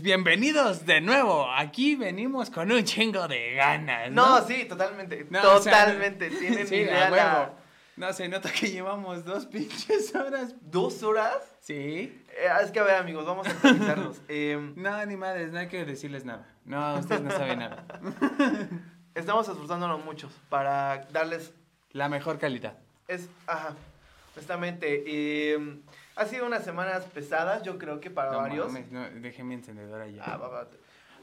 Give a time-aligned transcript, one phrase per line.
[0.00, 1.46] Pues bienvenidos de nuevo.
[1.52, 4.10] Aquí venimos con un chingo de ganas.
[4.10, 5.26] No, No, sí, totalmente.
[5.28, 6.30] No, o sea, totalmente.
[6.40, 7.54] Tienen sí, idea a la- huevo.
[7.96, 10.54] No, se nota que llevamos dos pinches horas.
[10.62, 11.36] ¿Dos horas?
[11.60, 12.18] Sí.
[12.30, 14.22] Eh, es que a ver, amigos, vamos a actualizarlos.
[14.28, 16.48] Eh, No, ni madres, no hay que decirles nada.
[16.64, 17.84] No, ustedes no saben nada.
[19.14, 21.52] estamos esforzándonos muchos para darles.
[21.92, 22.72] La mejor calidad.
[23.06, 23.74] Es, ajá,
[24.34, 25.04] honestamente.
[25.06, 25.58] eh,
[26.20, 28.66] ha sido unas semanas pesadas, yo creo que para No varios.
[28.66, 30.22] mames, no, dejé mi encendedora ya.
[30.24, 30.68] Ah, va, va.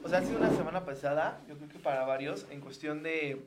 [0.02, 3.40] O sea, ha sido una semana pesada, yo creo que para varios, en cuestión de.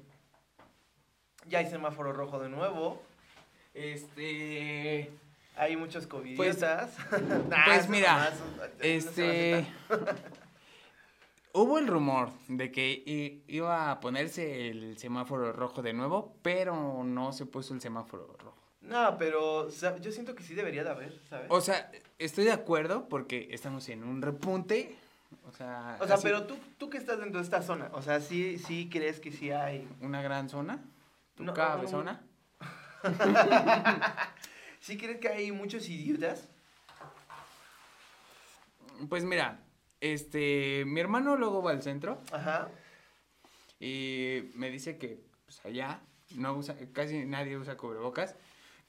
[1.47, 3.01] Ya hay semáforo rojo de nuevo.
[3.73, 5.11] Este.
[5.57, 6.37] Hay muchos COVID.
[6.37, 6.63] Pues-
[7.65, 8.31] pues mira,
[8.79, 9.65] Este.
[11.53, 17.33] Hubo el rumor de que iba a ponerse el semáforo rojo de nuevo, pero no
[17.33, 18.60] se puso el semáforo rojo.
[18.81, 21.47] No, pero o sea, yo siento que sí debería de haber, ¿sabes?
[21.49, 24.95] O sea, estoy de acuerdo porque estamos en un repunte.
[25.47, 28.01] O sea, O sea, así, pero tú, tú que estás dentro de esta zona, o
[28.01, 29.87] sea, sí, sí crees que sí hay.
[30.01, 30.79] una gran zona.
[31.35, 32.21] Tu No, cabezona.
[34.79, 36.47] ¿Sí crees que hay muchos idiotas?
[39.09, 39.59] Pues mira,
[39.99, 42.69] este, mi hermano luego va al centro Ajá.
[43.79, 46.01] y me dice que pues, allá
[46.35, 48.35] no usa, casi nadie usa cubrebocas.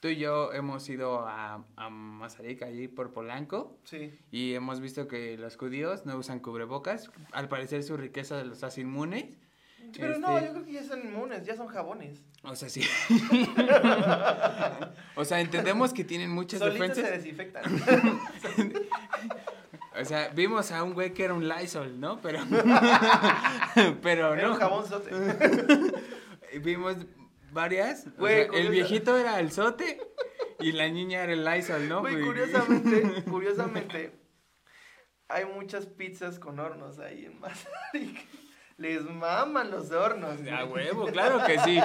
[0.03, 4.13] Tú y yo hemos ido a, a Mazarik, allí por Polanco, Sí.
[4.33, 7.13] y hemos visto que los judíos no usan cubrebocas.
[7.31, 9.39] Al parecer su riqueza los hace inmunes.
[9.97, 12.21] Pero no, Este, yo creo que ya son inmunes, ya son jabones.
[12.43, 12.83] O sea, sí.
[15.17, 17.23] o sea, entendemos que tienen muchas Solitos se defensas.
[17.23, 18.83] desinfectan.
[20.01, 22.19] O sea, vimos a un güey que era un Lysol, ¿no?
[22.23, 22.41] Pero.
[24.03, 24.55] pero Era no.
[24.55, 25.11] un jabón sote.
[26.61, 26.97] Vimos
[27.53, 28.07] varias.
[28.07, 30.01] o Güey, sea, el viejito era el sote
[30.61, 32.01] y la niña era el Lysol, ¿no?
[32.01, 34.19] Güey, curiosamente, curiosamente,
[35.29, 38.27] hay muchas pizzas con hornos ahí en Mazarik.
[38.79, 40.39] Les maman los hornos.
[40.51, 41.79] A huevo, claro que sí.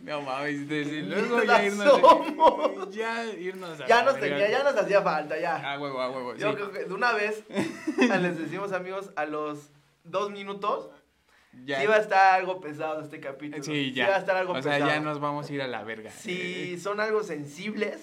[0.00, 2.00] No mames, desde luego ya irnos.
[2.00, 2.90] somos.
[2.94, 5.72] Ya irnos a Ya nos tenía, ya nos hacía falta, ya.
[5.72, 6.40] A huevo, a huevo, sí.
[6.40, 7.44] Yo creo que de una vez
[7.98, 9.70] les decimos amigos a los
[10.04, 10.90] dos minutos
[11.64, 11.80] Ya.
[11.80, 13.62] sí va a estar algo pesado este capítulo.
[13.62, 14.08] Sí, ya.
[14.10, 14.90] va a estar algo o sea, pesado.
[14.90, 16.10] ya nos vamos a ir a la verga.
[16.10, 18.00] Si son algo sensibles,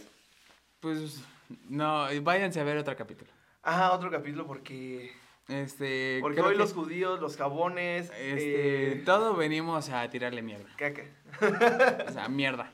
[0.80, 1.22] Pues
[1.70, 3.32] no, váyanse a ver otro capítulo.
[3.62, 5.12] ajá, otro capítulo porque
[5.48, 6.18] Este.
[6.22, 8.94] porque hoy que, los judíos, los jabones, Este.
[8.94, 10.70] eh, Todo venimos a tirarle mierda.
[10.78, 11.04] caca.
[12.08, 12.72] O sea, mierda.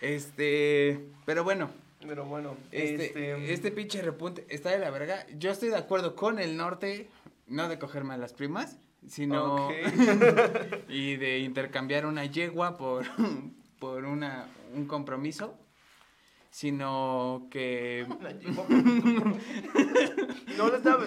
[0.00, 1.04] Este.
[1.26, 1.70] Pero bueno,
[2.06, 5.26] Pero bueno, este, este, este pinche repunte está de la verga.
[5.36, 7.08] Yo estoy de acuerdo con el norte,
[7.46, 9.68] no de cogerme a las primas, sino.
[10.88, 13.06] y de intercambiar una yegua por,
[13.78, 15.58] por una, un compromiso,
[16.50, 18.06] sino que...
[18.20, 18.66] Una yegua.
[20.56, 21.04] no lo estaba.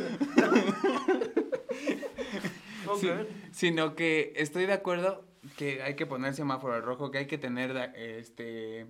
[2.87, 2.99] Ok.
[2.99, 3.09] Sí,
[3.51, 5.25] sino que estoy de acuerdo
[5.57, 8.87] que hay que poner semáforo rojo, que hay que tener, este,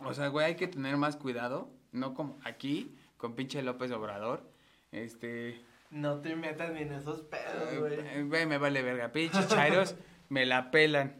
[0.00, 4.50] o sea, güey, hay que tener más cuidado, no como aquí, con pinche López Obrador,
[4.92, 5.60] este,
[5.90, 7.94] No te metas ni en esos pedos, güey.
[7.98, 9.96] eh, güey, me vale verga, pinches chairos
[10.28, 11.16] me la pelan.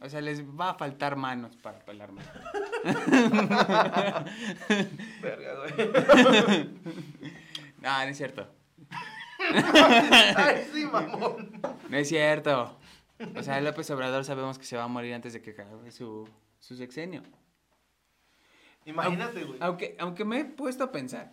[0.00, 2.22] O sea, les va a faltar manos para pelarme.
[5.22, 6.70] Verga, güey.
[7.80, 8.48] No, no es cierto.
[9.38, 11.60] Ay, sí, mamón.
[11.88, 12.76] No es cierto.
[13.36, 16.28] O sea, López Obrador sabemos que se va a morir antes de que acabe su,
[16.58, 17.22] su sexenio.
[18.84, 19.58] Imagínate, güey.
[19.60, 21.32] Aunque, aunque me he puesto a pensar.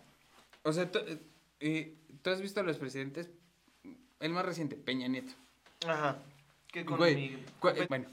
[0.62, 0.88] O sea,
[1.58, 3.30] eh, ¿tú has visto a los presidentes?
[4.18, 5.32] El más reciente, Peña Nieto.
[5.86, 6.18] Ajá.
[6.72, 8.06] ¿Qué con Güey, mi- cu- con Pe- bueno.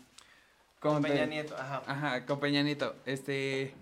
[0.79, 1.55] con con Peña Pe- Nieto?
[1.57, 1.81] Ajá.
[1.87, 2.95] Ajá, con Peña Nieto.
[3.07, 3.73] Este.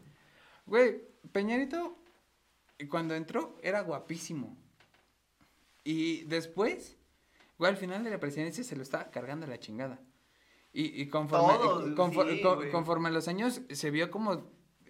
[0.67, 1.01] Güey,
[1.33, 1.97] Peña Nieto,
[2.89, 4.55] cuando entró, era guapísimo.
[5.83, 6.95] Y después,
[7.57, 9.99] güey, al final de la presidencia se lo estaba cargando la chingada.
[10.71, 14.45] Y, y conforme, Todos, sí, conforme a los años, se vio como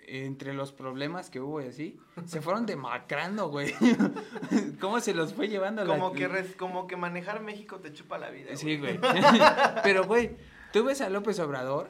[0.08, 3.74] entre los problemas que hubo y así, se fueron demacrando, güey.
[4.82, 8.18] ¿Cómo se los fue llevando la- Como que, res- como que manejar México te chupa
[8.18, 8.56] la vida.
[8.56, 9.00] Sí, güey.
[9.84, 10.36] Pero, güey,
[10.74, 11.90] tú ves a López Obrador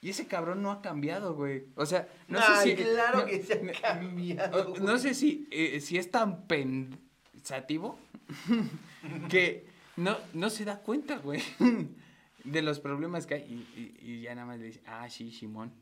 [0.00, 1.64] y ese cabrón no ha cambiado, güey.
[1.76, 2.82] O sea, no Ay, sé si.
[2.84, 4.74] claro no- que se ha cambiado.
[4.80, 7.98] No sé si, eh, si es tan pensativo
[9.28, 11.42] que no, no se da cuenta, güey,
[12.44, 13.42] de los problemas que hay.
[13.42, 15.72] Y, y- y ya nada más le dice, ah, sí, Simón.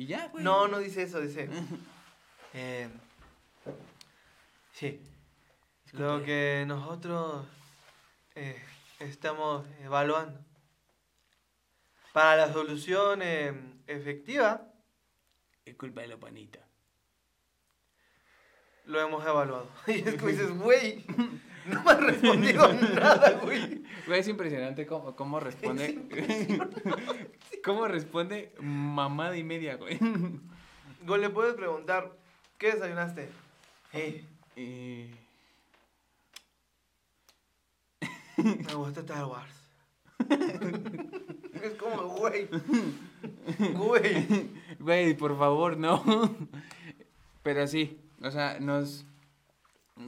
[0.00, 0.42] Y ya, güey.
[0.42, 1.46] No, no dice eso, dice.
[2.54, 2.88] eh,
[4.72, 4.98] sí.
[5.92, 7.44] Lo que nosotros
[8.34, 8.58] eh,
[8.98, 10.40] estamos evaluando
[12.14, 13.52] para la solución eh,
[13.86, 14.72] efectiva
[15.66, 16.60] Es culpa de la panita.
[18.86, 19.68] Lo hemos evaluado.
[19.86, 21.04] Y es que dices, güey,
[21.66, 23.82] no me has respondido nada, güey.
[24.06, 26.00] Güey, es impresionante cómo, cómo responde.
[27.64, 29.98] cómo responde mamada y media, güey.
[31.06, 32.12] Güey, le puedes preguntar,
[32.58, 33.28] ¿qué desayunaste?
[33.92, 34.24] Eh,
[34.56, 35.10] Y-
[38.36, 39.54] me gusta Star Wars.
[41.62, 42.48] es como, güey.
[43.74, 44.50] Güey.
[44.78, 46.02] Güey, por favor, no.
[47.42, 49.04] Pero sí, o sea, nos.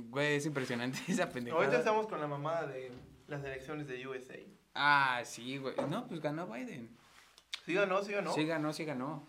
[0.09, 1.63] Güey, es impresionante esa pendejada.
[1.63, 2.93] Ahorita estamos con la mamada de
[3.29, 4.39] las elecciones de USA.
[4.75, 5.75] Ah, sí, güey.
[5.89, 6.89] No, pues ganó Biden.
[7.67, 8.03] ¿Sí o no?
[8.03, 8.33] ¿Sí o no?
[8.33, 9.27] Sí ganó, sí ganó.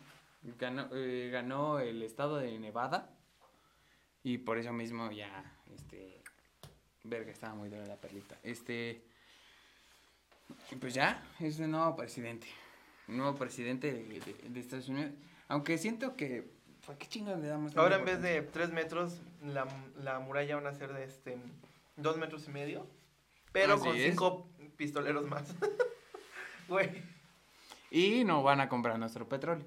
[0.59, 3.09] Ganó, eh, ganó el estado de Nevada.
[4.23, 6.21] Y por eso mismo ya, este...
[7.03, 8.37] Verga, estaba muy dura la perlita.
[8.43, 9.03] Este...
[10.71, 12.47] y Pues ya, es un nuevo presidente.
[13.07, 15.11] Nuevo presidente de, de- de Estados Unidos.
[15.49, 16.49] Aunque siento que...
[16.85, 17.75] ¿Para qué chingados le damos?
[17.77, 19.65] Ahora en vez de 3 metros, la,
[20.01, 21.37] la muralla van a ser de este
[21.97, 22.85] 2 metros y medio.
[23.51, 24.03] Pero Así con es.
[24.11, 25.53] 5 pistoleros más.
[26.67, 27.03] Güey.
[27.91, 29.65] Y no van a comprar nuestro petróleo.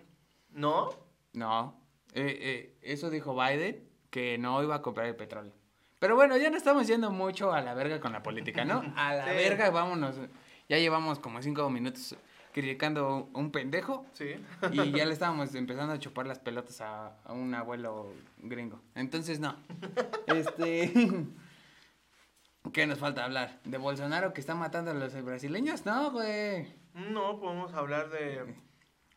[0.50, 0.88] ¿No?
[1.34, 1.78] No.
[2.14, 5.52] Eh, eh, eso dijo Biden, que no iba a comprar el petróleo.
[5.98, 8.82] Pero bueno, ya no estamos yendo mucho a la verga con la política, ¿no?
[8.96, 9.34] A la Sí.
[9.36, 10.16] verga, vámonos.
[10.68, 12.16] Ya llevamos como cinco minutos
[12.56, 14.34] criticando a un pendejo Sí.
[14.72, 18.80] y ya le estábamos empezando a chupar las pelotas a, a un abuelo gringo.
[18.94, 19.54] Entonces, no.
[20.26, 20.90] Este...
[22.72, 23.60] ¿Qué nos falta hablar?
[23.64, 25.84] ¿De Bolsonaro que está matando a los brasileños?
[25.84, 26.66] No, güey.
[26.94, 28.54] No, podemos hablar de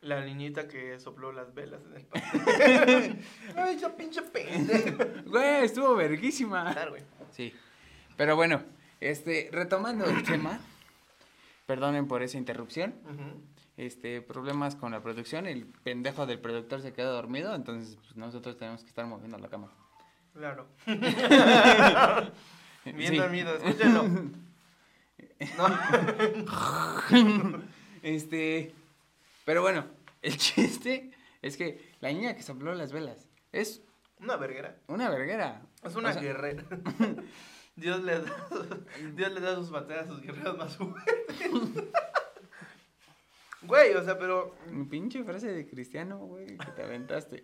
[0.02, 3.22] la niñita que sopló las velas en el pastel.
[3.56, 5.06] Ay, esa pinche pendeja.
[5.26, 6.74] Güey, estuvo verguísima.
[6.74, 7.04] Claro, güey.
[7.32, 7.54] Sí.
[8.18, 8.62] Pero bueno,
[9.00, 10.60] este, retomando el tema,
[11.70, 12.96] perdonen por esa interrupción.
[13.78, 18.58] Este, problemas con la producción, el pendejo del productor se quedó dormido, entonces pues, nosotros
[18.58, 19.72] tenemos que estar moviendo la cama.
[20.34, 20.68] Claro.
[22.86, 22.94] Sí.
[22.94, 24.04] Bien dormido, escúchenlo.
[25.58, 25.68] No.
[28.02, 28.74] Este,
[29.46, 29.86] pero bueno,
[30.22, 31.12] el chiste
[31.42, 33.82] es que la niña que sopló las velas es
[34.22, 34.78] Una verguera.
[34.88, 35.62] una verguera.
[35.84, 36.64] Es una O sea, guerrera.
[37.80, 38.48] Dios le da,
[39.16, 41.16] Dios le da sus batallas a sus guerreros más fuertes.
[43.62, 47.44] Güey, o sea, pero Mi pinche frase de cristiano, güey, que te aventaste.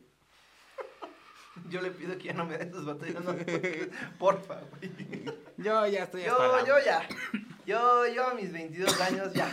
[1.70, 3.90] yo le pido que ya no me dé sus batallas fuertes.
[4.20, 4.92] Porfa, güey.
[5.58, 7.08] Yo ya estoy hasta la- Yo, yo ya.
[7.66, 9.52] Yo, yo a mis 22 años ya.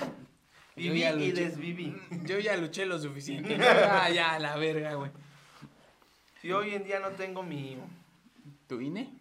[0.76, 2.00] Viví ya y desviví.
[2.24, 3.58] Yo ya luché lo suficiente.
[3.58, 3.64] ¿no?
[3.66, 5.10] Ah, ya, la verga, güey.
[6.40, 7.76] Si hoy en día no tengo mi.
[8.68, 9.12] ¿Tu INE?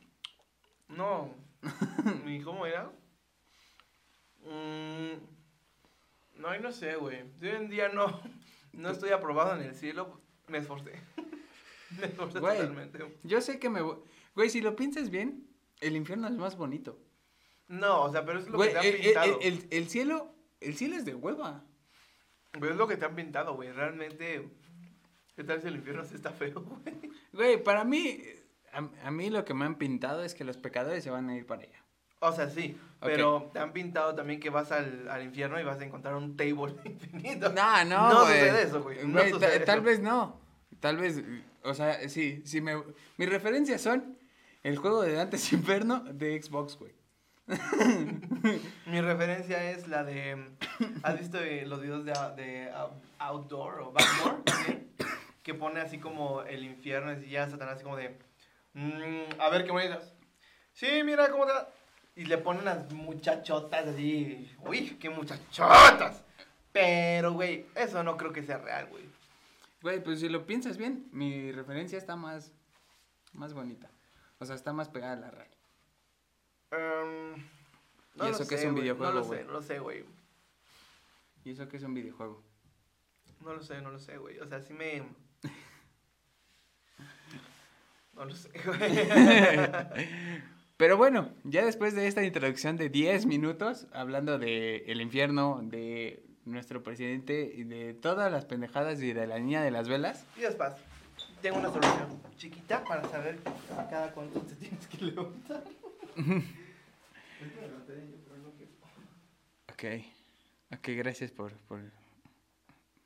[0.89, 1.33] No.
[2.25, 2.91] ¿Mi cómo era?
[4.43, 5.17] Mm,
[6.41, 7.23] no, no sé, güey.
[7.39, 8.21] Si hoy en día no,
[8.73, 10.93] no estoy aprobado en el cielo, me esforcé.
[11.99, 12.55] Me esforcé Güey.
[12.57, 13.19] totalmente.
[13.23, 13.97] Yo sé que me voy.
[14.33, 15.45] Güey, si lo piensas bien,
[15.81, 16.97] el infierno es más bonito.
[17.67, 19.39] No, o sea, pero es lo Güey, que te han el, pintado.
[19.41, 21.65] el- el- el cielo, el cielo es de hueva.
[22.53, 23.73] Pero es lo que te han pintado, güey.
[23.73, 24.47] Realmente,
[25.35, 27.11] ¿qué tal si el infierno sí está feo, güey?
[27.33, 28.23] Güey, para mí,
[28.73, 31.35] a, a mí lo que me han pintado es que los pecadores se van a
[31.35, 31.83] ir para allá.
[32.19, 35.79] O sea, sí, pero te han pintado también que vas al, al infierno y vas
[35.79, 37.49] a encontrar un table infinito.
[37.51, 39.05] No, no, No sucede eso, güey.
[39.07, 39.85] No sucede tal eso.
[39.85, 40.39] vez no.
[40.79, 41.23] Tal vez,
[41.63, 42.75] o sea, sí, sí me...
[43.17, 44.17] Mis referencias son
[44.63, 46.93] el juego de Dante's Inferno de Xbox, güey.
[48.85, 50.51] Mi referencia es la de.
[51.03, 54.43] ¿Has visto eh, los videos de, de out- Outdoor o Backdoor?
[54.43, 54.87] también?
[55.43, 58.17] que pone así como el infierno y ya Satanás así como de.
[58.73, 60.13] "Mm, a ver qué bonitas.
[60.73, 61.53] Sí, mira cómo te.
[61.53, 61.69] va".
[62.15, 64.53] Y le ponen las muchachotas así.
[64.59, 66.23] Uy, qué muchachotas.
[66.71, 69.03] Pero, güey, eso no creo que sea real, güey.
[69.81, 72.51] Güey, pues si lo piensas bien, mi referencia está más,
[73.33, 73.89] más bonita.
[74.39, 75.49] O sea, está más pegada a la real.
[76.71, 77.35] Em,
[78.15, 80.05] ¿Y eso lo qué es un videojuego, No lo sé, no lo sé, güey.
[81.43, 82.43] Y eso que es un videojuego.
[83.41, 84.39] No lo sé, no lo sé, güey.
[84.39, 85.03] O sea, sí me.
[88.13, 88.79] No lo sé, güey.
[90.77, 96.23] Pero bueno, ya después de esta introducción de 10 minutos, hablando de el infierno, de
[96.45, 100.25] nuestro presidente y de todas las pendejadas y de la niña de las velas.
[100.37, 100.73] Y después,
[101.41, 103.39] tengo una solución chiquita para saber
[103.89, 105.63] cada cuánto te tienes que levantar.
[109.71, 109.83] Ok,
[110.73, 111.81] ok, gracias por, por,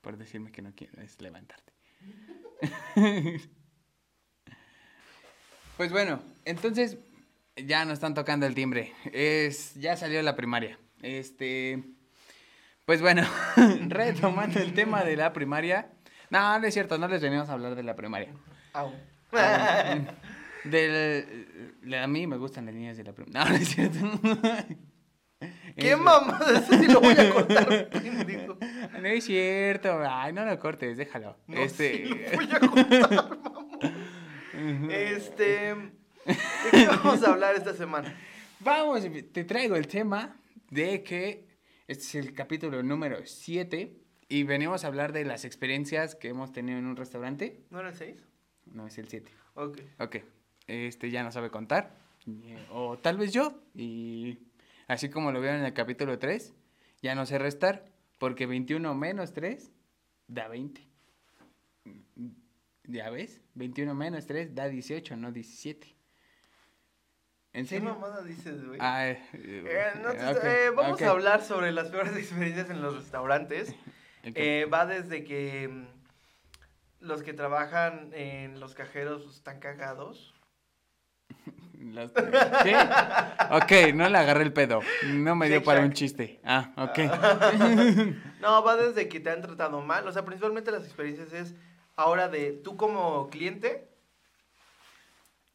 [0.01, 1.73] por decirme que no quieres levantarte.
[5.77, 6.97] pues bueno, entonces
[7.57, 8.93] ya nos están tocando el timbre.
[9.11, 10.77] Es, ya salió la primaria.
[11.01, 11.83] Este,
[12.85, 13.23] pues bueno,
[13.87, 15.89] retomando el tema de la primaria.
[16.29, 18.29] No, no es cierto, no les venimos a hablar de la primaria.
[18.73, 18.91] Au.
[20.63, 23.43] Del, a mí me gustan las líneas de la primera.
[23.45, 23.99] No, no es cierto.
[25.77, 26.39] ¿Qué Es- mamá?
[26.49, 28.57] Eso sí lo voy a cortar, pendejo.
[28.99, 29.99] No es cierto.
[30.09, 31.37] Ay, no lo cortes, déjalo.
[31.47, 32.07] No, este.
[32.07, 33.11] sí lo voy a cortar,
[33.43, 34.04] mamón.
[34.89, 35.75] Este.
[36.25, 38.15] ¿De qué vamos a hablar esta semana?
[38.59, 40.37] Vamos, te traigo el tema
[40.71, 41.47] de que
[41.87, 43.95] este es el capítulo número 7
[44.27, 47.61] y venimos a hablar de las experiencias que hemos tenido en un restaurante.
[47.69, 48.25] ¿No era el 6?
[48.65, 49.31] No, es el 7.
[49.53, 49.79] Ok.
[49.99, 50.17] Ok,
[50.65, 51.95] este ya no sabe contar,
[52.71, 54.39] o tal vez yo, y
[54.87, 56.55] así como lo vieron en el capítulo 3,
[57.03, 57.85] ya no sé restar,
[58.17, 59.71] porque 21 menos 3
[60.27, 60.94] da 20.
[62.87, 63.41] ¿Ya ves?
[63.55, 65.95] 21 menos 3 da 18, no 17.
[67.53, 67.89] ¿En ¿Qué serio?
[67.93, 68.79] mamada dices, güey?
[68.81, 72.81] Ah, eh, Eh, no te- ok, eh, vamos a hablar sobre las peores experiencias en
[72.81, 73.73] los restaurantes.
[74.33, 75.85] Eh, va desde que mm,
[77.01, 80.33] los que trabajan en los cajeros están cagados.
[81.79, 82.75] Los- ¿Qué?
[83.51, 84.79] Ok, no le agarré el pedo.
[85.05, 86.39] No me dio para un chiste.
[86.43, 86.97] Ah, ok.
[88.41, 90.07] No, va desde que te han tratado mal.
[90.07, 91.53] O sea, principalmente las experiencias es
[91.95, 93.89] ahora de tú como cliente,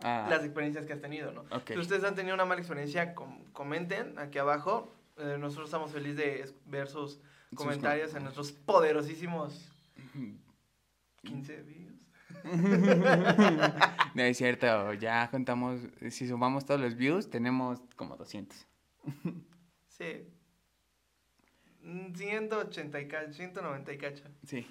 [0.02, 1.44] Ah, las experiencias que has tenido, ¿no?
[1.66, 4.90] Si ustedes han tenido una mala experiencia, com- comenten aquí abajo.
[5.18, 7.20] Eh, nosotros estamos felices de ver sus
[7.54, 9.70] comentarios en nuestros poderosísimos
[11.22, 12.06] 15 videos.
[14.14, 15.80] No es cierto, ya contamos,
[16.10, 18.66] si sumamos todos los views, tenemos como 200.
[19.88, 20.26] Sí.
[21.82, 24.24] Mm, 180 y cacho, 190 y cacho.
[24.46, 24.66] Sí.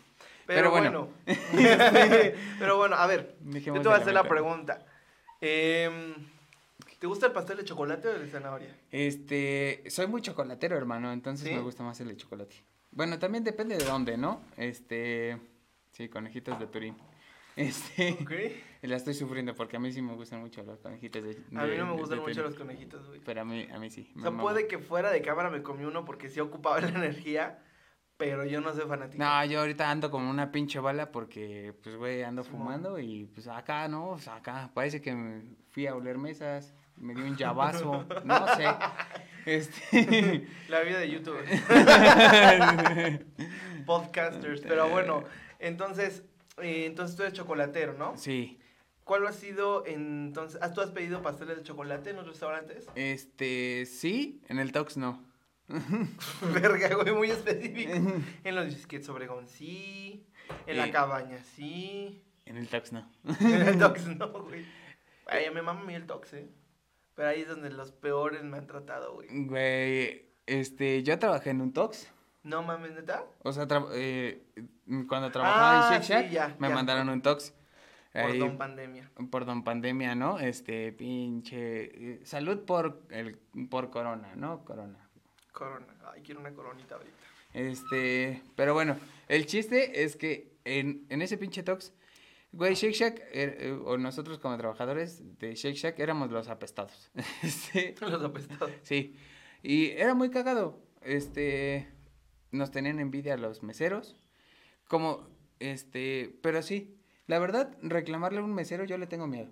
[0.49, 1.09] Pero, Pero bueno.
[1.25, 1.37] bueno.
[2.59, 3.35] Pero bueno, a ver.
[3.39, 4.83] Dejemos Yo te voy a de hacer la pregunta.
[5.41, 6.15] Em,
[6.97, 8.75] ¿Te gusta el pastel de chocolate o el de zanahoria?
[8.91, 11.53] Este, soy muy chocolatero, hermano, entonces ¿Sí?
[11.53, 12.55] me gusta más el de chocolate.
[12.91, 14.41] Bueno, también depende de dónde, ¿no?
[14.57, 15.37] Este,
[15.91, 16.97] sí, conejitos de Turín.
[17.55, 18.31] Este, Ok.
[18.83, 21.69] la estoy sufriendo porque a mí sí me gustan mucho los conejitos de A mí
[21.71, 23.19] de- no me de- gustan de mucho los conejitos, güey.
[23.19, 24.11] Pero a mí, a mí sí.
[24.17, 27.59] O sea, puede que fuera de cámara me comí uno porque sí ocupaba la energía,
[28.19, 29.23] pero yo no soy fanático.
[29.23, 33.47] No, yo ahorita ando como una pinche bala porque, pues, güey, ando fumando y, pues,
[33.47, 34.09] acá, ¿no?
[34.09, 38.45] O sea, acá parece que me fui a oler mesas, me dio un llavazo, no
[38.57, 38.65] sé.
[39.45, 40.45] Este...
[40.67, 41.37] La vida de YouTube.
[43.85, 44.61] Podcasters.
[44.61, 45.23] Pero bueno,
[45.59, 46.23] entonces,
[46.61, 48.17] eh, entonces tú eres chocolatero, ¿no?
[48.17, 48.59] sí,
[49.05, 50.61] ¿Cuál ha sido entonces?
[50.61, 52.85] ¿has- ¿Tú has pedido pasteles de chocolate en los restaurantes?
[52.93, 55.23] este, sí, en el Tox no.
[56.53, 57.91] Verga, güey, muy específico.
[58.43, 60.27] En los biscuits Obregón sí.
[60.65, 60.91] En la Eh.
[60.91, 62.23] cabaña sí.
[62.45, 63.09] En el Tox no.
[63.39, 64.65] En el Tox no, güey.
[65.27, 66.49] Ay, me mama a mí el Tox, eh.
[67.13, 69.27] Pero ahí es donde los peores me han tratado, güey.
[69.45, 72.11] Güey, este, yo trabajé en un Tox.
[72.43, 73.25] No mames, neta.
[73.43, 74.43] O sea, tra- eh,
[75.07, 76.73] cuando trabajaba Ah, en Shake sí, Shack, ya, me ya.
[76.75, 77.53] mandaron un Tox.
[78.13, 79.11] Por Ahí- don pandemia.
[79.29, 80.39] por don pandemia, ¿no?
[80.39, 83.37] Este, pinche, eh, salud por el,
[83.69, 84.63] por corona, ¿no?
[84.65, 85.08] Corona.
[85.59, 85.85] Corona.
[86.13, 87.15] Ay, quiero una coronita ahorita.
[87.53, 88.97] Este, pero bueno,
[89.27, 91.93] el chiste es que en, en ese pinche Tox,
[92.51, 97.11] güey, Shake Shack, er- eh, o nosotros como trabajadores de Shake Shack éramos los apestados.
[97.43, 98.71] Este, Los apestados.
[98.83, 99.15] sí,
[99.61, 100.81] y era muy cagado.
[101.01, 101.87] Este,
[102.51, 104.15] nos tenían envidia los meseros,
[104.87, 105.27] como,
[105.59, 106.97] este, pero sí,
[107.27, 109.51] la verdad, reclamarle a un mesero yo le tengo miedo.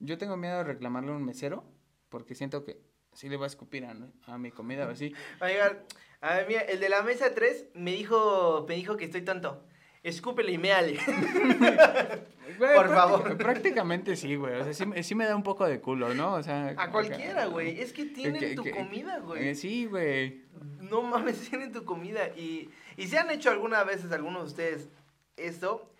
[0.00, 1.64] Yo tengo miedo de reclamarle a un mesero
[2.08, 2.80] porque siento que
[3.12, 3.94] sí le va a escupir a,
[4.26, 5.12] a mi comida o así.
[5.42, 5.84] Va a llegar.
[6.20, 9.62] A ver, mira, el de la mesa 3 me dijo, me dijo que estoy tonto.
[10.02, 10.98] Escúpele y méale.
[12.58, 13.36] Güey, Por favor.
[13.36, 14.54] Prácticamente sí, güey.
[14.60, 16.34] O sea, sí, me- sí me da un poco de culo, ¿no?
[16.34, 16.74] O sea.
[16.78, 17.78] A cualquiera, güey.
[17.80, 19.54] Es que tienen que- tu que- comida, Eh, güey.
[19.54, 20.44] sí, güey.
[20.80, 22.28] No mames, tienen tu comida.
[22.36, 24.88] Y, y si han hecho alguna veces algunos de ustedes
[25.36, 25.92] esto,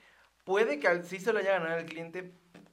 [0.44, 2.32] puede que sí se lo haya ganado el cliente,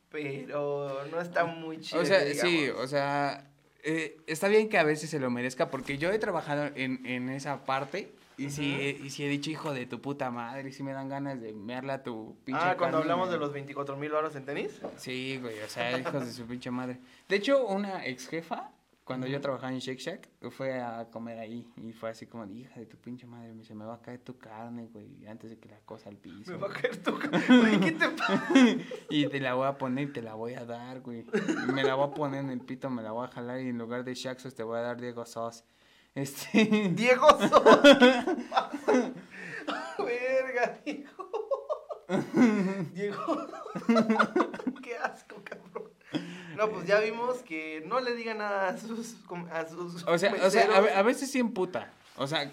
[0.09, 2.01] pero no está muy chido.
[2.01, 2.81] O sea, que sí, digamos.
[2.83, 3.51] o sea,
[3.85, 7.29] eh, está bien que a veces se lo merezca porque yo he trabajado en, en
[7.29, 8.81] esa parte y sí, Ujú.
[8.81, 11.39] he- y sí he dicho, hijo de tu puta madre, y sí me dan ganas
[11.39, 13.39] de mearle a tu pinche Ah, cuando hablamos güey.
[13.39, 14.81] de los 24 mil horas en tenis.
[14.97, 16.97] Sí, güey, o sea, hijos de su pinche madre.
[17.29, 18.71] De hecho, una ex jefa,
[19.05, 22.79] cuando yo trabajaba en Shake Shack, fue a comer ahí y fue así como, hija
[22.79, 25.59] de tu pinche madre, me dice, me va a caer tu carne, güey, antes de
[25.59, 26.51] que la cosa al piso.
[26.51, 27.11] Me va a caer tu...
[27.47, 28.47] Güey, ¿qué te pasa?
[29.11, 31.23] Y te la voy a poner y te la voy a dar, güey.
[31.67, 33.69] Y me la voy a poner en el pito, me la voy a jalar y
[33.69, 35.63] en lugar de Shaxos te voy a dar Diego Sos.
[36.15, 36.65] Este.
[36.95, 37.63] Diego Sos.
[39.99, 41.11] Verga, Diego.
[42.91, 43.47] Diego.
[44.81, 45.34] Qué asco.
[46.55, 49.15] No, pues ya vimos que no le digan nada a sus
[49.51, 51.91] a sus O sea, o sea a, a veces sí emputa.
[52.17, 52.51] O sea,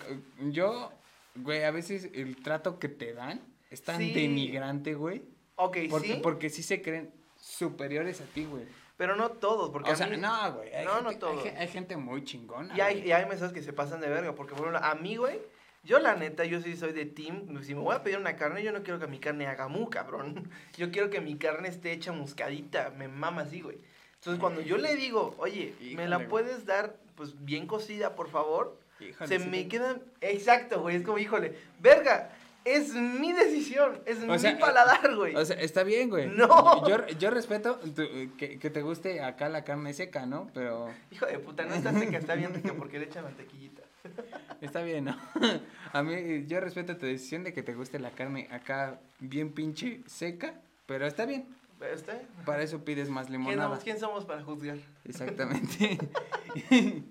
[0.50, 0.90] yo,
[1.36, 3.40] güey, a veces el trato que te dan
[3.70, 4.12] es tan Sí.
[4.12, 5.22] denigrante, güey.
[5.56, 6.20] Ok, Porque, sí.
[6.22, 8.64] porque sí se creen superiores a ti, güey.
[8.96, 10.16] Pero no todos, porque O sea, mí...
[10.16, 10.70] no, güey.
[10.84, 11.42] No, no todos.
[11.44, 12.76] Hay, ge- hay gente muy chingona.
[12.76, 15.16] Y hay, y hay meseros que se pasan de verga, porque por ejemplo, a mí,
[15.16, 15.38] güey,
[15.84, 18.62] yo la neta, yo sí soy de team, si me voy a pedir una carne,
[18.62, 20.48] yo no quiero que mi carne haga mu, cabrón.
[20.76, 23.78] Yo quiero que mi carne esté hecha muscadita, me mama así, güey.
[24.22, 28.78] Entonces cuando yo le digo, oye, ¿me la puedes dar, pues, bien cocida, por favor?
[29.00, 29.96] Híjole, se sí me queda...
[30.20, 32.30] Exacto, güey, es como, híjole, verga,
[32.64, 35.34] es mi decisión, es O mi sea, paladar, güey.
[35.34, 36.28] O sea, está bien, güey.
[36.28, 36.86] No.
[36.88, 40.48] Yo, yo respeto tu- que, que te guste acá la carne seca, ¿no?
[40.54, 43.82] Pero Hijo de puta, no está seca, está bien rica porque le echa mantequillita.
[44.60, 45.16] está bien, ¿no?
[45.92, 50.00] A mí, yo respeto tu decisión de que te guste la carne acá bien pinche
[50.06, 50.54] seca,
[50.86, 51.44] pero está bien.
[51.82, 52.26] Bien.
[52.46, 53.68] Para eso pides más ¿Quién limonada.
[53.68, 54.78] somos, ¿Quién somos para juzgar?
[55.04, 55.98] Exactamente.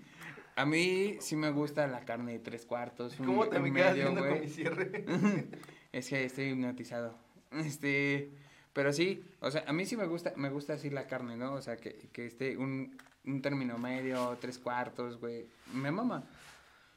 [0.55, 3.19] A mí sí me gusta la carne de tres cuartos.
[3.19, 5.05] un- ¿Cómo te un me quedas medio, viendo con mi cierre?
[5.91, 7.17] Es que estoy hipnotizado.
[7.51, 8.31] Este,
[8.71, 11.53] pero sí, o sea, a mí sí me gusta, me gusta así la carne, ¿no?
[11.53, 15.47] O sea, que, que esté un, un término medio, tres cuartos, güey.
[15.73, 16.23] Me mama.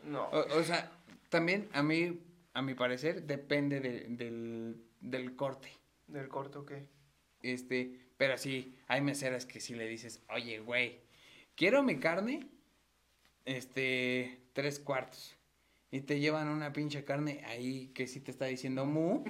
[0.05, 0.25] No.
[0.29, 0.93] O, o sea,
[1.29, 2.21] también a mí,
[2.53, 5.71] a mi parecer, depende de- del, del corte.
[6.07, 6.73] Del corto, ok.
[7.45, 11.01] Este, pero sí, hay meseras que si le dices, oye, güey,
[11.55, 12.49] quiero mi carne,
[13.45, 15.37] este, tres cuartos.
[15.95, 19.23] Y te llevan una pinche carne ahí que sí te está diciendo mu.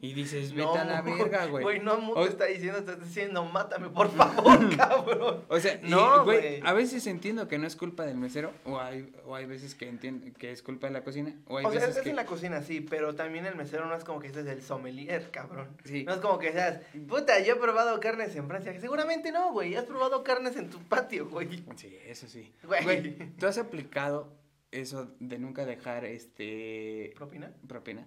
[0.00, 1.62] Y dices, vete a la verga, güey.
[1.62, 5.44] Güey, no mu O- te está diciendo, te está diciendo, mátame, por favor, cabrón.
[5.46, 9.12] O sea, No, güey, a veces entiendo que no es culpa del mesero, o hay,
[9.24, 11.78] o hay veces que entiendo que es culpa de la cocina, o hay O sea,
[11.80, 12.10] veces es que...
[12.10, 14.62] en la cocina, sí, pero también el mesero no es como que ese es el
[14.62, 15.68] sommelier, cabrón.
[15.84, 16.02] Sí.
[16.02, 18.74] No es como que seas, puta, yo he probado carnes en Francia.
[18.80, 19.76] Seguramente no, güey.
[19.76, 21.62] Has probado carnes en tu patio, güey.
[21.76, 22.50] Sí, eso sí.
[22.64, 24.39] Güey, ¿tú has aplicado
[24.70, 27.52] eso de nunca dejar, este, ¿Propina?
[27.66, 28.06] propina?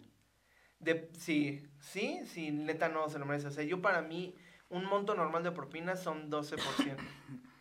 [0.79, 3.47] De, sí, sí, sí, neta no se lo merece.
[3.47, 4.35] O sea, yo para mí,
[4.69, 6.97] un monto normal de propina son 12%.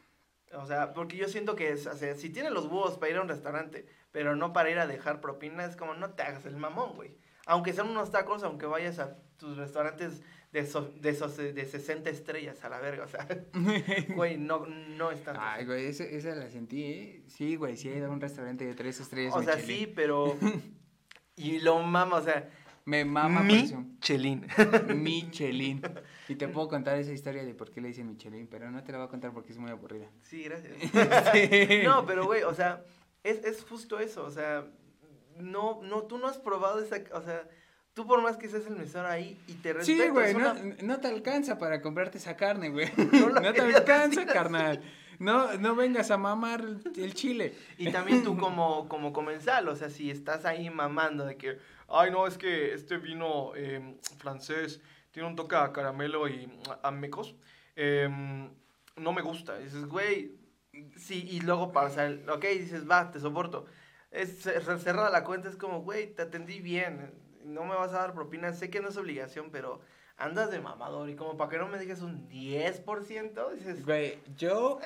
[0.55, 3.17] O sea, porque yo siento que, es, o sea, si tienes los huevos para ir
[3.17, 6.45] a un restaurante, pero no para ir a dejar propina, es como no te hagas
[6.45, 7.17] el mamón, güey.
[7.47, 11.65] Aunque sean unos tacos, aunque vayas a tus restaurantes de, so- de, esos, eh, de
[11.65, 13.27] 60 estrellas a la verga, o sea,
[14.15, 15.41] güey, no, no es tanto.
[15.43, 17.23] Ay, güey, esa, esa la sentí, ¿eh?
[17.27, 19.35] Sí, güey, sí he ido a un restaurante de tres estrellas.
[19.35, 20.37] o sea, sí, pero...
[21.35, 22.51] Y lo mama, o sea,
[22.85, 23.41] Me mama.
[23.43, 24.47] Michelin.
[24.95, 25.81] Michelin.
[26.29, 28.93] Y te puedo contar esa historia de por qué le dicen Michelin, pero no te
[28.93, 30.11] la voy a contar porque es muy aburrida.
[30.21, 30.75] Sí, gracias.
[31.33, 31.81] Sí.
[31.85, 32.85] No, pero güey, o sea,
[33.25, 34.67] es, es justo eso, o sea,
[35.39, 37.49] no, no, tú no has probado esa, o sea,
[37.95, 40.77] tú por más que seas el mesero ahí y te respeto, Sí, güey, no, una-
[40.83, 42.91] no te alcanza para comprarte esa carne, güey.
[43.43, 44.31] No te alcanza, así.
[44.33, 44.81] carnal.
[45.19, 46.65] No, no vengas a mamar
[46.97, 47.55] el, chile.
[47.79, 52.11] Y también tú como, como comensal, o sea, si estás ahí mamando de que, ay,
[52.11, 54.81] no, es que este vino eh, francés
[55.13, 56.51] tiene un toque a caramelo y
[56.83, 57.37] a mecos,
[57.77, 58.51] em,
[58.97, 59.61] no me gusta.
[59.61, 60.33] Y dices, güey,
[60.97, 63.67] sí, y luego pasa, el, ok, dices, va, te soporto.
[64.11, 67.13] Es cer- cerrada la cuenta, es como, güey, te atendí bien,
[67.45, 69.81] no me vas a dar propina, sé que no es obligación, pero
[70.17, 74.79] andas de mamador y como para que no me digas un 10%, dices, Güey, yo,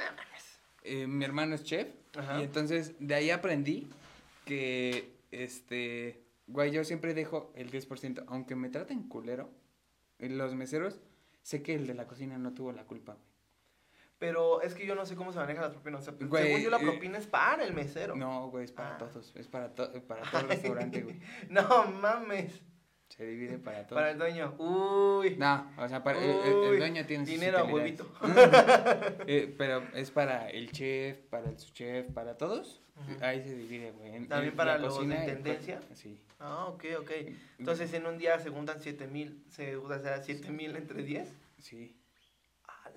[0.83, 2.40] eh, mi hermano es chef, Ajá.
[2.40, 3.88] y entonces de ahí aprendí
[4.45, 9.51] que, este, güey, yo siempre dejo el 10%, aunque me traten culero,
[10.19, 11.01] eh, los meseros,
[11.42, 13.16] sé que el de la cocina no tuvo la culpa.
[14.19, 16.01] Pero es que yo no sé cómo se manejan las propinas.
[16.01, 18.17] O sea, Güey, según yo, la eh, propina es para el mesero.
[18.17, 18.99] No, güey, es para Ah.
[18.99, 21.21] todos, es para, to- para todo el restaurante, güey.
[21.51, 22.63] No mames.
[23.09, 24.01] Se divide para todos.
[24.01, 24.55] Para el dueño.
[24.59, 25.37] Uy.
[25.37, 28.01] No, o sea, para, el, el- el Uy, dueño tiene sus Dinero utilidades.
[28.01, 28.13] huevito.
[29.29, 32.83] Eh, pero es para el chef, para el subchef, para todos.
[33.21, 34.13] Ahí se divide, güey.
[34.27, 35.81] ¿También en para la los de cocina intendencia?
[35.95, 36.19] Sí.
[36.41, 37.11] Ah, ok, ok.
[37.59, 39.45] Entonces en un día se juntan 7 mil.
[39.51, 41.29] Se sea, 7 mil entre 10.
[41.59, 41.95] Sí.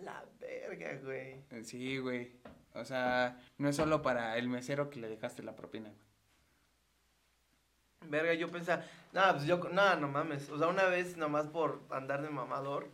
[0.04, 1.44] La verga, güey.
[1.64, 2.32] Sí, güey.
[2.74, 6.10] O sea, no es solo para el mesero que le dejaste la propina, güey.
[8.10, 10.50] Verga, yo pensaba, nada, pues yo, nada, no mames.
[10.50, 12.90] O sea, una vez nomás por andar de mamador,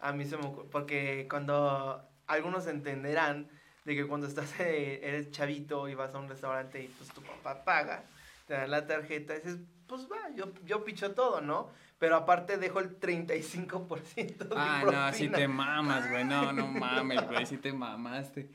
[0.00, 3.50] a mí se me ocurrió, porque cuando algunos entenderán
[3.84, 7.22] de que cuando estás, eh, eres chavito y vas a un restaurante y pues tu
[7.22, 8.04] papá paga,
[8.46, 11.70] te dan la tarjeta, dices, pues va, yo, yo picho todo, ¿no?
[11.98, 15.10] Pero aparte dejo el 35% de Ah, propina.
[15.10, 16.24] no, si te mamas, güey.
[16.24, 17.46] No, no mames, güey.
[17.46, 18.50] Si te mamaste.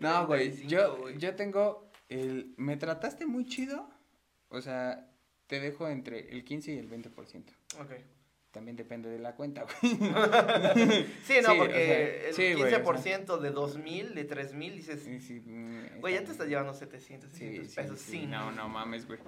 [0.00, 0.50] No, güey.
[0.50, 2.54] 35, Yo, yo tengo el.
[2.56, 3.90] ¿Me trataste muy chido?
[4.48, 5.10] O sea,
[5.48, 7.44] te dejo entre el 15 y el 20%.
[7.80, 7.92] Ok.
[8.52, 9.92] También depende de la cuenta, güey.
[11.24, 15.02] Sí, no, Sí, o porque sea, sí, el o 15% de 2000, de 3000, dices,
[15.02, 18.10] Sí, sí, mm, güey, ya está te estás llevando 700, Sí, 600 sí, pesos sí,
[18.12, 18.30] sin.
[18.30, 19.18] No, no mames, güey.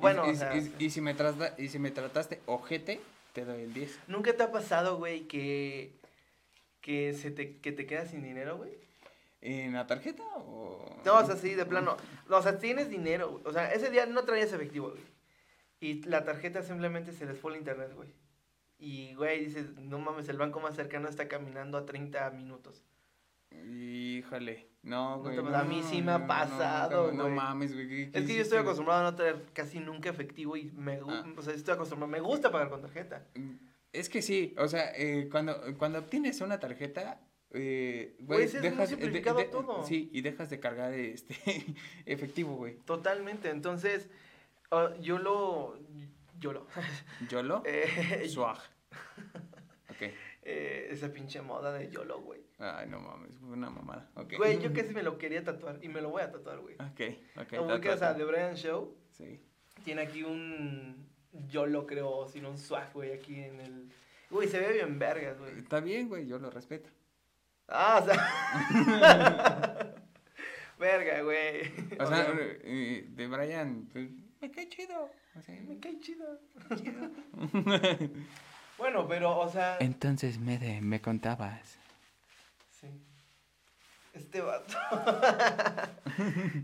[0.00, 3.00] Bueno, y, o sea, y- y si me trata- y si me trataste ojete,
[3.32, 3.98] te doy el 10.
[4.08, 5.92] ¿Nunca te ha pasado, güey, que,
[6.80, 8.70] que, se te, que te quedas sin dinero, güey?
[9.40, 11.00] ¿En la tarjeta o...?
[11.04, 11.96] No, o sea, sí, de plano.
[12.28, 13.42] No, o sea, tienes dinero, güey.
[13.46, 15.02] O sea, ese día no traías efectivo, güey.
[15.80, 18.08] Y la tarjeta simplemente se les fue el internet, güey.
[18.80, 22.82] Y, güey, dices, no mames, el banco más cercano está caminando a 30 minutos.
[23.50, 25.36] Híjole, no, güey.
[25.36, 27.34] no, a mí sí me ha pasado, No, güey.
[27.34, 27.88] mames, güey.
[27.88, 28.66] ¿qué- qué Es que yo hiciste, estoy güey?
[28.66, 31.34] acostumbrado a no tener casi nunca efectivo y me, gu- Ah.
[31.36, 33.26] o sea, estoy acostumbrado, me gusta pagar con tarjeta.
[33.92, 38.62] Es que sí, o sea, eh, cuando, cuando obtienes una tarjeta, eh, Güey, sí es
[38.62, 39.82] muy dejas de- simplificado todo.
[39.86, 41.34] Sí, y dejas de cargar este
[42.06, 42.76] efectivo, güey.
[42.84, 44.08] Totalmente, entonces,
[44.70, 45.78] ah, yo lo,
[46.38, 46.66] yo lo,
[47.30, 47.62] ¿Yolo?
[47.66, 48.58] eh, Swag.
[49.90, 50.12] Ok.
[50.50, 52.40] Eh, esa pinche moda de YOLO, güey.
[52.58, 54.08] Ay, no mames, fue una mamada.
[54.14, 54.32] Ok.
[54.38, 56.74] Güey, yo casi me lo quería tatuar y me lo voy a tatuar, güey.
[56.76, 57.48] Ok, ok.
[57.50, 58.18] Como ta, ubicas ta, a ta.
[58.18, 59.42] The Brian Show, Sí.
[59.84, 61.06] tiene aquí un
[61.50, 63.92] YOLO, creo, sino un swag, güey, aquí en el...
[64.30, 65.58] Güey, se ve bien vergas, güey.
[65.58, 66.88] Está bien, güey, yo lo respeto.
[67.68, 69.94] Ah, o sea...
[70.78, 71.72] Verga, güey.
[71.98, 72.32] O sea,
[72.62, 74.08] eh, de Brian, pues,
[74.40, 75.10] me cae chido.
[75.36, 76.40] O sea, me cae chido.
[76.76, 77.10] chido.
[78.78, 79.76] Bueno, pero, o sea...
[79.80, 81.78] Entonces, Mede, me contabas.
[82.80, 82.88] Sí.
[84.14, 84.76] Este vato.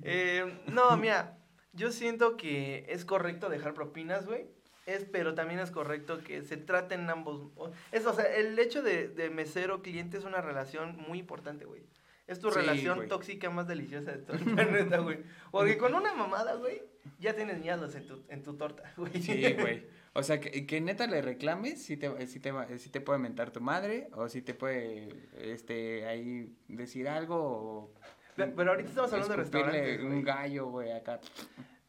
[0.02, 1.38] Eh, no, mira,
[1.72, 4.46] yo siento que es correcto dejar propinas, güey.
[4.86, 7.52] Es, pero también es correcto que se traten ambos.
[7.92, 11.82] Es, o sea, el hecho de, de mesero-cliente es una relación muy importante, güey.
[12.26, 15.18] Es tu Sí, relación tóxica más deliciosa de todo el planeta, güey.
[15.50, 16.82] Porque con una mamada, güey,
[17.18, 19.22] ya tienes miedos en tu, en tu torta, güey.
[19.22, 19.86] Sí, güey.
[20.16, 23.50] O sea, que, que neta le reclames si te, si, te, si te puede mentar
[23.50, 27.94] tu madre o si te puede, este, ahí decir algo o...
[28.36, 30.12] Pe- Pero ahorita estamos hablando de restaurantes, güey.
[30.12, 31.20] un gallo, güey, acá.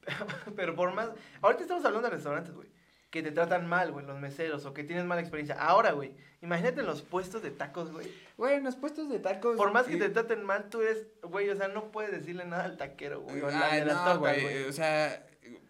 [0.56, 1.10] Pero por más.
[1.42, 2.68] Ahorita estamos hablando de restaurantes, güey.
[3.10, 5.56] Que te tratan mal, güey, los meseros, o que tienes mala experiencia.
[5.56, 8.12] Ahora, güey, imagínate en los puestos de tacos, güey.
[8.38, 9.56] Güey, en los puestos de tacos...
[9.56, 12.66] Por más que te traten mal, tú eres, güey, o sea, no puedes decirle nada
[12.66, 13.42] al taquero, güey.
[13.42, 14.64] O las no, güey.
[14.64, 15.26] o sea,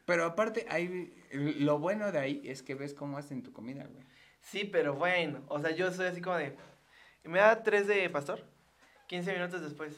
[0.06, 4.04] pero aparte, hay, lo bueno de ahí es que ves cómo hacen tu comida, güey.
[4.42, 6.56] Sí, pero bueno, o sea, yo soy así como de.
[7.24, 8.44] ¿Me da tres de pastor?
[9.08, 9.96] 15 minutos después.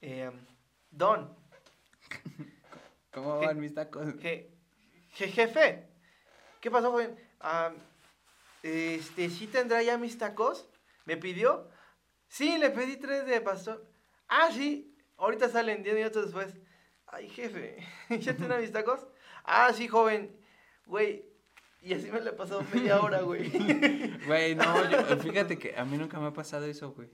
[0.00, 0.30] Eh,
[0.90, 1.36] don,
[3.12, 4.06] ¿Cómo van mis tacos?
[4.16, 4.48] Je-
[5.16, 5.88] je- jefe,
[6.60, 7.16] ¿qué pasó, joven?
[7.40, 7.72] Ah,
[8.62, 10.68] este, ¿sí tendrá ya mis tacos?
[11.04, 11.68] ¿Me pidió?
[12.28, 13.86] Sí, le pedí tres de pastor.
[14.28, 16.54] Ah, sí, ahorita salen 10 minutos después.
[17.06, 17.84] Ay, jefe,
[18.20, 19.06] ¿ya tendrá mis tacos?
[19.52, 20.36] Ah, sí, joven.
[20.86, 21.24] Güey,
[21.82, 23.50] y así me le pasó media hora, güey.
[24.26, 27.08] Güey, no, yo- fíjate que a mí nunca me ha pasado eso, güey.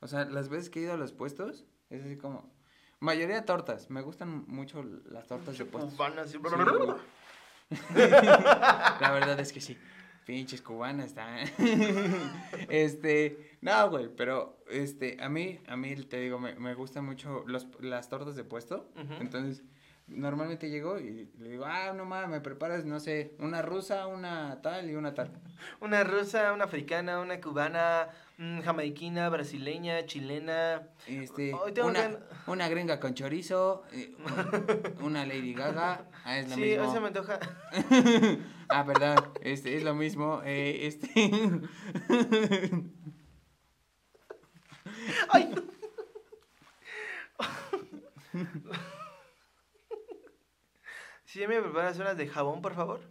[0.00, 2.52] O sea, las veces que he ido a los puestos, es así como...
[3.00, 5.94] Mayoría tortas, me gustan mucho las tortas de puestos.
[5.94, 6.38] Cubanas, sí.
[7.94, 9.76] La verdad es que sí.
[10.26, 11.38] Pinches cubanas están.
[12.68, 17.44] este, no, güey, pero este, a mí, a mí te digo, me, me gustan mucho
[17.46, 18.90] los, las tortas de puesto.
[19.20, 19.62] Entonces,
[20.08, 24.60] normalmente llego y le digo, ah, no mames, me preparas, no sé, una rusa, una
[24.62, 25.30] tal y una tal.
[25.80, 30.88] Una rusa, una africana, una cubana, mm, jamaiquina, brasileña, chilena.
[31.06, 34.14] Este, una, gan- una gringa con chorizo, eh,
[35.00, 36.82] una Lady Gaga, ah, es lo Sí, mismo.
[36.84, 37.38] hoy se me antoja.
[38.70, 41.08] Ah, perdón, este, es lo mismo, eh, este...
[45.30, 45.62] Ay, no.
[51.28, 53.00] Sí, me preparas unas de jabón, por favor.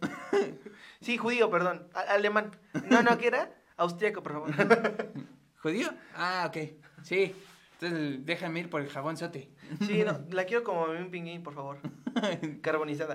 [1.00, 1.86] Sí, judío, perdón.
[1.94, 2.50] a- alemán.
[2.90, 3.50] No, no, ¿qué era?
[3.76, 4.50] Austriaco, por favor.
[5.62, 5.88] ¿Judío?
[6.16, 6.56] Ah, ok.
[7.04, 7.36] Sí.
[7.80, 9.48] Entonces déjame ir por el jabón sote.
[9.86, 11.78] Sí, no, la quiero como un pinguín, por favor.
[12.62, 13.14] Carbonizada.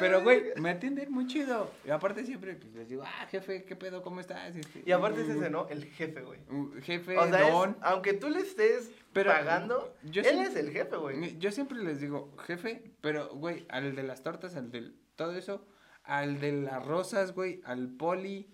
[0.00, 1.70] Pero, güey, me atienden muy chido.
[1.84, 4.02] Y aparte siempre pues, les digo, ah, jefe, ¿qué pedo?
[4.02, 4.56] ¿Cómo estás?
[4.56, 5.68] Este, Y aparte es ese, ¿no?
[5.68, 6.40] El jefe, güey.
[6.50, 7.76] uh, Jefe, O sea, es- don.
[7.82, 11.38] aunque tú le estés Pero, pagando, yo él es el jefe, güey.
[11.38, 15.64] Yo siempre les digo, jefe, pero, güey, al de las tortas, al de todo eso,
[16.04, 18.48] al de las rosas, güey, al poli.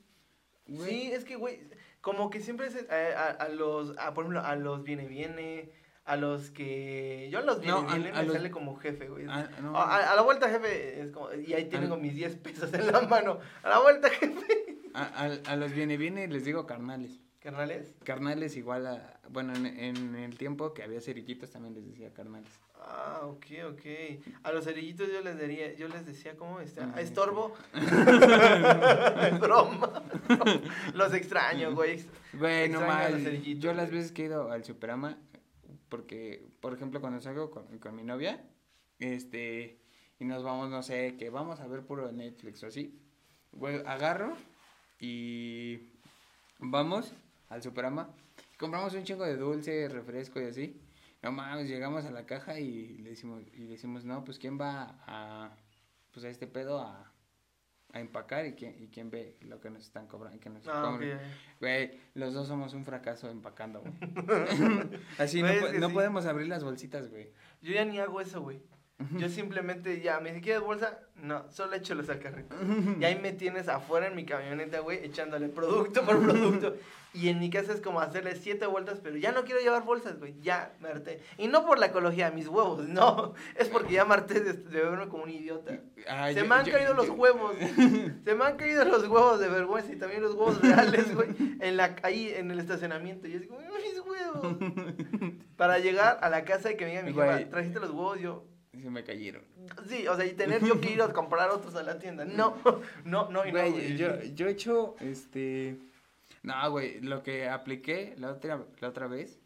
[0.66, 1.60] Sí, es que, güey,
[2.00, 5.70] como que siempre es a, a- a los, a, por ejemplo, a los viene viene,
[6.06, 7.28] a los que...
[7.30, 9.26] Yo a los viene No, a- viene a me los- sale como jefe, güey.
[9.28, 9.76] Ah, no.
[9.76, 13.38] A, la vuelta, jefe, es como, y ahí tengo mis 10 pesos en la mano.
[13.62, 14.78] A la vuelta, jefe.
[14.94, 17.20] A, a- a los viene, viene, les digo carnales.
[17.40, 17.94] Carnales.
[18.02, 22.50] Carnales igual a, bueno, en, en el tiempo que había cerillitos también les decía carnales.
[22.80, 23.84] Ah, ok, ok.
[24.42, 26.92] A los cerillitos yo les diría, yo les decía, ¿cómo está?
[26.94, 27.54] Ah, Estorbo.
[27.74, 30.02] Es broma.
[30.94, 32.04] Los extraño, güey.
[32.32, 33.42] Güey, no Extraño a los mal.
[33.42, 35.16] Yo las veces que he ido al Superama,
[35.88, 38.44] porque, por ejemplo, cuando salgo con, con mi novia,
[38.98, 39.78] este,
[40.18, 42.98] y nos vamos, no sé, que vamos a ver puro Netflix o así.
[43.52, 44.36] Güey, agarro
[45.00, 45.90] y
[46.58, 47.12] vamos
[47.48, 48.14] al Superama.
[48.58, 50.80] Compramos un chingo de dulce, refresco y así.
[51.22, 54.98] No mames, llegamos a la caja y le decimos, y decimos, no, pues quién va
[55.06, 55.56] a,
[56.12, 57.12] pues a este pedo a,
[57.96, 60.82] a empacar y quién, y quién ve lo que nos están cobrando, que nos Ah,
[60.92, 61.18] cobran.
[61.60, 63.92] Güey, los dos somos un fracaso empacando, güey.
[65.18, 65.48] Así no,
[65.80, 67.30] no podemos abrir las bolsitas, güey.
[67.62, 68.60] Yo ya ni hago eso, güey.
[69.18, 70.98] Yo simplemente ya, ¿me dice, ¿quieres bolsa?
[71.16, 72.56] No, solo échalos al carrito.
[72.98, 76.76] Y ahí me tienes afuera en mi camioneta, güey, echándole producto por producto.
[77.12, 80.18] Y en mi casa es como hacerle siete vueltas, pero ya no quiero llevar bolsas,
[80.18, 81.20] güey, ya me harté.
[81.36, 83.34] Y no por la ecología, mis huevos, no.
[83.56, 85.78] Es porque ya me harté de, de verme como un idiota.
[86.08, 87.54] Ah, Se yo- me han yo- caído los huevos.
[88.24, 91.28] Se me han caído los huevos de vergüenza y también los huevos reales, güey.
[91.60, 93.28] En la, ahí en el estacionamiento.
[93.28, 94.56] Y así como, mis huevos.
[95.56, 98.44] Para llegar a la casa y que me diga mi trajiste los huevos, yo,
[98.80, 99.42] Se me cayeron.
[99.88, 102.24] Sí, o sea, y tener yo que ir a comprar otros a la tienda.
[102.24, 102.56] No,
[103.04, 103.58] no, no, y no.
[103.58, 103.96] Güey, güey.
[103.96, 105.78] yo, yo he hecho, este...
[106.42, 109.40] No, güey, lo que apliqué la otra, la otra vez,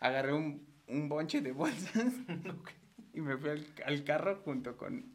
[0.00, 2.12] agarré un, un bonche de bolsas
[3.14, 5.14] y me fui al, al carro junto con...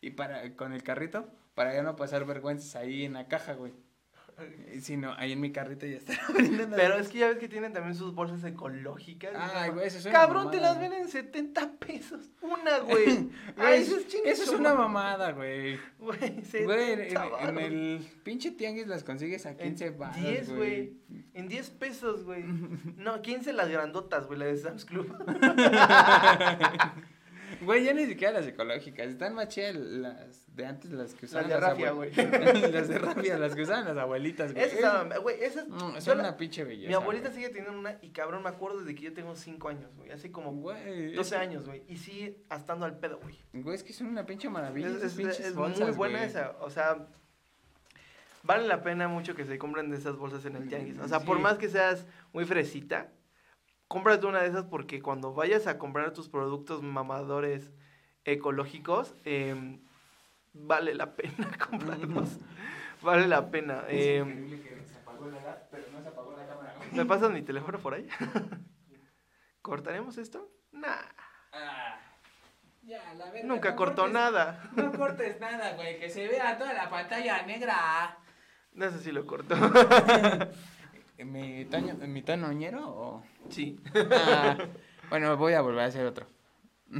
[0.00, 3.72] Y para, con el carrito, para ya no pasar vergüenzas ahí en la caja, güey.
[4.80, 6.76] Sino ahí en mi carrito ya abriendo.
[6.76, 9.32] Pero es que ya ves que tienen también sus bolsas ecológicas.
[9.36, 12.30] Ay, güey, eso es una Cabrón, te las ven en 70 pesos.
[12.40, 13.28] Una, güey.
[13.56, 15.78] Ay, eso, es eso es una mamada, güey.
[15.98, 16.18] Güey,
[16.64, 20.92] Güey, en, 70 en- el pinche tianguis las consigues a En 15 baros, 10, güey.
[21.34, 22.42] En 10 pesos, güey.
[22.96, 25.14] No, 15 las grandotas, güey, la de Sam's Club.
[27.62, 29.06] Güey, ya ni siquiera las ecológicas.
[29.08, 32.10] Están más chidas las de antes, las que usaban Las de rafia, güey.
[32.72, 34.64] las de rafia, las que usaban las abuelitas, güey.
[34.64, 35.68] Esas, güey, esas.
[35.68, 36.88] Mm, son la- una pinche belleza.
[36.88, 37.40] Mi abuelita güey.
[37.42, 40.10] sigue teniendo una y cabrón, me acuerdo desde que yo tengo 5 años, güey.
[40.10, 41.82] Hace como Güey, 12 es- años, güey.
[41.88, 43.38] Y sigue estando al pedo, güey.
[43.52, 44.88] Güey, es que son una pinche maravilla.
[44.88, 46.30] Es, es- pinches es bolsas, muy buena güey.
[46.30, 46.52] esa.
[46.60, 47.06] O sea,
[48.42, 50.98] vale la pena mucho que se compren de esas bolsas en el tianguis.
[50.98, 53.08] O sea, por más que seas muy fresita,
[53.88, 57.72] cómprate una de esas porque cuando vayas a comprar tus productos mamadores
[58.24, 59.80] ecológicos, em,
[60.52, 62.38] vale la pena comprarlos.
[63.02, 63.84] vale la pena.
[63.88, 66.74] Es Em, increíble que se apagó la lab, pero no se apagó la cámara.
[66.92, 68.08] ¿Me pasas mi teléfono por ahí?
[69.62, 70.50] ¿Cortaremos esto?
[70.72, 70.96] Nah,
[71.56, 72.00] Ah,
[72.82, 74.70] ya, la verga, nunca no cortó cortes- nada.
[74.76, 78.18] No cortes nada, güey, que se vea toda la pantalla negra.
[78.72, 79.54] No sé si lo corto.
[81.18, 83.22] ¿Mi tono, mi tono ñero o...?
[83.48, 83.78] sí.
[83.94, 84.56] Ah,
[85.10, 86.26] bueno, voy a volver a hacer otro.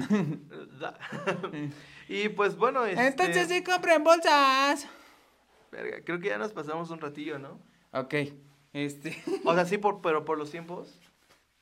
[2.08, 3.06] Y pues bueno, este...
[3.06, 4.86] Entonces sí compren bolsas.
[5.72, 7.58] Verga, creo que ya nos pasamos un ratillo, ¿no?
[7.92, 8.14] Ok,
[8.74, 9.22] este...
[9.44, 11.00] O sea, sí, por, pero por los tiempos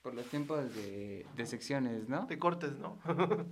[0.02, 2.26] Por los tiempos de, de secciones, ¿no?
[2.26, 2.98] de cortes, ¿no?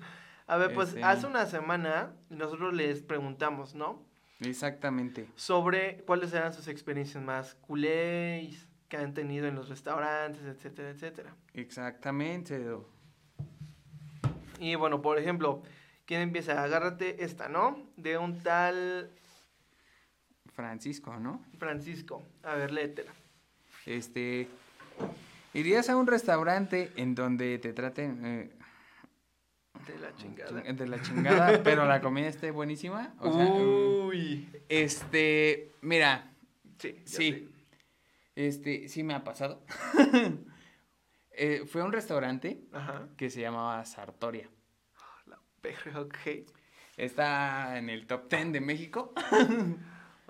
[0.48, 4.02] A ver, pues Este- hace una semana nosotros les preguntamos, ¿no?
[4.40, 5.28] Exactamente.
[5.36, 11.34] Sobre cuáles eran sus experiencias más culés que han tenido en los restaurantes, etcétera, etcétera.
[11.54, 12.60] Exactamente.
[14.58, 15.62] Y bueno, por ejemplo,
[16.04, 16.62] ¿quién empieza?
[16.62, 17.86] Agárrate esta, ¿no?
[17.96, 19.10] De un tal
[20.52, 21.42] Francisco, ¿no?
[21.56, 22.22] Francisco.
[22.42, 23.12] A ver, léetela.
[23.86, 24.48] Este...
[25.54, 28.50] ¿Irías a un restaurante en donde te traten eh,
[29.86, 30.60] De la chingada.
[30.60, 33.14] de la chingada, pero la comida esté buenísima?
[33.18, 34.48] O sea, Uy.
[34.68, 35.70] este...
[35.80, 36.26] Mira,
[36.78, 37.49] Sí, Sí.
[38.34, 39.64] Este, sí me ha pasado.
[41.32, 43.08] Eh, fue a un restaurante Ajá.
[43.16, 44.50] que se llamaba Sartoria.
[45.26, 46.16] La perra, ok.
[46.96, 49.14] Está en el top 10 de México.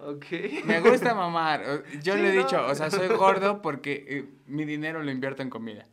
[0.03, 0.25] Ok.
[0.65, 1.63] Me gusta mamar.
[2.03, 2.43] Yo Sí, le he no.
[2.43, 5.87] dicho, o sea, soy gordo porque eh, mi dinero lo invierto en comida.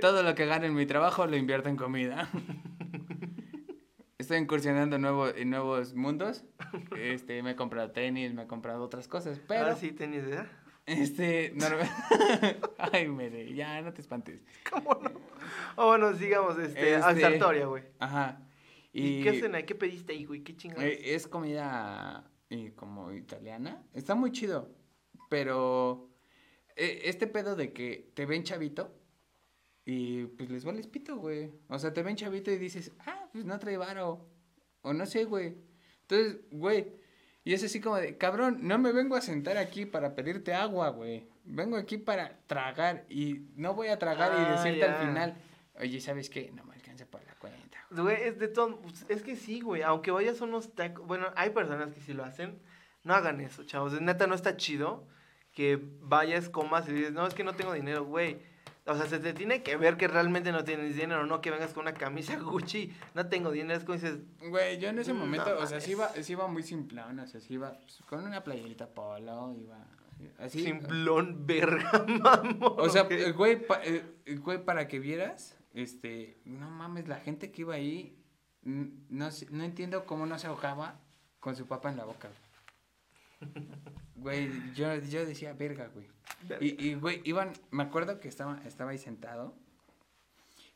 [0.00, 2.28] Todo lo que gano en mi trabajo lo invierto en comida.
[4.30, 6.44] Estoy incursionando en, nuevo- en nuevos mundos.
[6.96, 10.48] Este, me he comprado tenis, me he comprado otras cosas, pero Ahora sí tenías idea.
[10.86, 11.90] este, norma-
[12.92, 14.40] Ay, Mere, ya no te espantes.
[14.70, 15.10] ¿Cómo no?
[15.74, 17.82] Oh, bueno, sigamos, este, Este- Sartoria, güey.
[17.98, 18.40] Ajá.
[18.92, 19.64] ¿Y, qué hacen ahí?
[19.64, 20.44] ¿Qué pediste ahí, güey?
[20.44, 20.84] ¿Qué chingados?
[20.84, 23.82] Eh, es comida eh, como italiana.
[23.94, 24.70] Está muy chido.
[25.28, 26.08] Pero
[26.76, 28.94] eh, este pedo de que te ven chavito
[29.84, 31.50] y pues les vales pito, güey.
[31.68, 34.26] O sea, te ven chavito y dices, ah, pues no trae varo.
[34.82, 35.56] O no sé, güey.
[36.02, 36.92] Entonces, güey.
[37.44, 40.90] Y es así como de, cabrón, no me vengo a sentar aquí para pedirte agua,
[40.90, 41.26] güey.
[41.44, 45.00] Vengo aquí para tragar y no voy a tragar y Ah, decirte ya.
[45.00, 45.34] al final,
[45.80, 46.50] oye, ¿sabes qué?
[46.52, 47.78] No me alcanza para la cuenta.
[47.90, 48.78] Güey, es de todo.
[49.08, 49.82] Es que sí, güey.
[49.82, 51.06] Aunque vayas a unos tacos.
[51.06, 52.60] Bueno, hay personas que sí lo hacen.
[53.02, 53.98] No hagan eso, chavos.
[54.00, 55.08] Neta, no está chido
[55.52, 58.38] que vayas, comas y dices, no, es que no tengo dinero, güey.
[58.86, 61.72] O sea, se te tiene que ver que realmente no tienes dinero, no que vengas
[61.74, 62.92] con una camisa Gucci.
[63.14, 65.92] No tengo dinero, es como dices, Güey, yo en ese No momento, o sea, sí
[65.92, 69.76] iba, sí iba muy simplón, o sea, sí iba pues, con una playerita polo, iba
[70.38, 70.62] así.
[70.64, 72.74] simplón, verga, mamón.
[72.78, 73.10] O sea, ok.
[73.12, 77.62] eh, güey, pa- eh, eh, güey, para que vieras, este, no mames, la gente que
[77.62, 78.16] iba ahí,
[78.62, 81.00] no, no entiendo cómo no se ahogaba
[81.38, 82.28] con su papa en la boca.
[84.20, 84.50] güey.
[84.74, 86.06] Yo, yo decía, verga, güey.
[86.60, 89.54] Y, y, güey, iban, me acuerdo que estaba, estaba ahí sentado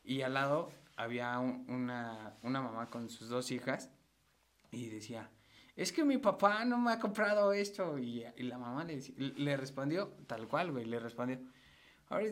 [0.03, 3.89] y al lado había un- una, una mamá con sus dos hijas
[4.71, 5.29] y decía,
[5.75, 7.97] es que mi papá no me ha comprado esto.
[7.97, 11.39] Y, y la mamá le, le respondió, tal cual, güey, le respondió,
[12.09, 12.27] ahora,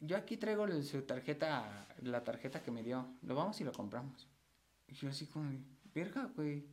[0.00, 4.28] yo aquí traigo su tarjeta, la tarjeta que me dio, lo vamos y lo compramos.
[4.88, 5.50] Y yo así como,
[5.94, 6.64] verga, güey.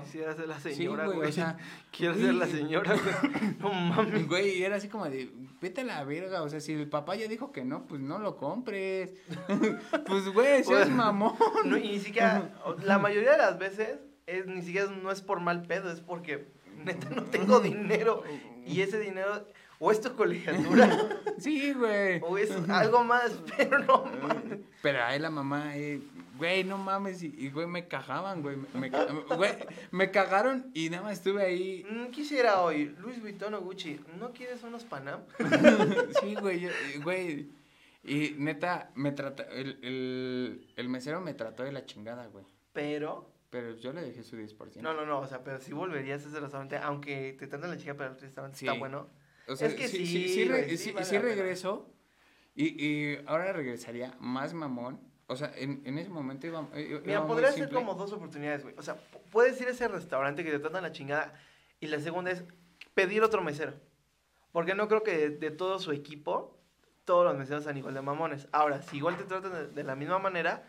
[0.00, 1.58] Quisiera ser la señora, güey, o sea,
[1.90, 3.56] Quiero güey, ser la señora, güey.
[3.58, 4.26] No mames.
[4.26, 7.14] Güey, y era así como de, vete a la verga, o sea, si el papá
[7.16, 9.12] ya dijo que no, pues no lo compres.
[10.06, 11.34] pues, güey, seas Pues, mamón.
[11.66, 12.50] No, y ni siquiera,
[12.82, 16.46] la mayoría de las veces, es, ni siquiera no es por mal pedo, es porque
[16.84, 18.22] neta no tengo dinero.
[18.64, 19.46] Y ese dinero,
[19.78, 20.88] o es tu colegiatura,
[21.38, 22.20] Sí, güey.
[22.22, 24.60] o es algo más, pero no mames.
[24.80, 26.00] Pero ahí la mamá, eh,
[26.42, 29.52] güey, no mames, y, y, güey, me cagaban, güey, me, me ca- güey,
[29.92, 34.32] me cagaron y nada más estuve ahí, Mm, Quisiera hoy, Luis Vuitton o Gucci, ¿no
[34.32, 35.20] quieres unos Panam?
[36.20, 36.70] sí, güey, yo-
[37.04, 37.48] güey,
[38.02, 43.30] y neta, me trata, el, el, el mesero me trató de la chingada, güey, Pero,
[43.48, 44.80] pero yo le dejé su 10%.
[44.80, 47.76] no, no, no, o sea, pero si volverías a ese restaurante, aunque te traten la
[47.76, 48.66] chica, pero el restaurante Sí.
[48.66, 49.08] está bueno.
[49.46, 51.88] O sea, Es que sí, sí, sí, sí, re- sí sí- vale sí regreso
[52.56, 55.00] y, y ahora regresaría más mamón.
[55.32, 58.62] O sea, en, en ese momento iba, iba Mira, muy podría ser como dos oportunidades,
[58.62, 58.74] güey.
[58.78, 61.34] O sea, pu- puedes ir a ese restaurante que te tratan la chingada
[61.80, 62.44] y la segunda es
[62.94, 63.74] pedir otro mesero.
[64.52, 66.58] Porque no creo que de, de todo su equipo
[67.04, 68.46] todos los meseros sean igual de mamones.
[68.52, 70.62] Ahora, si igual te tratan de, de la misma manera,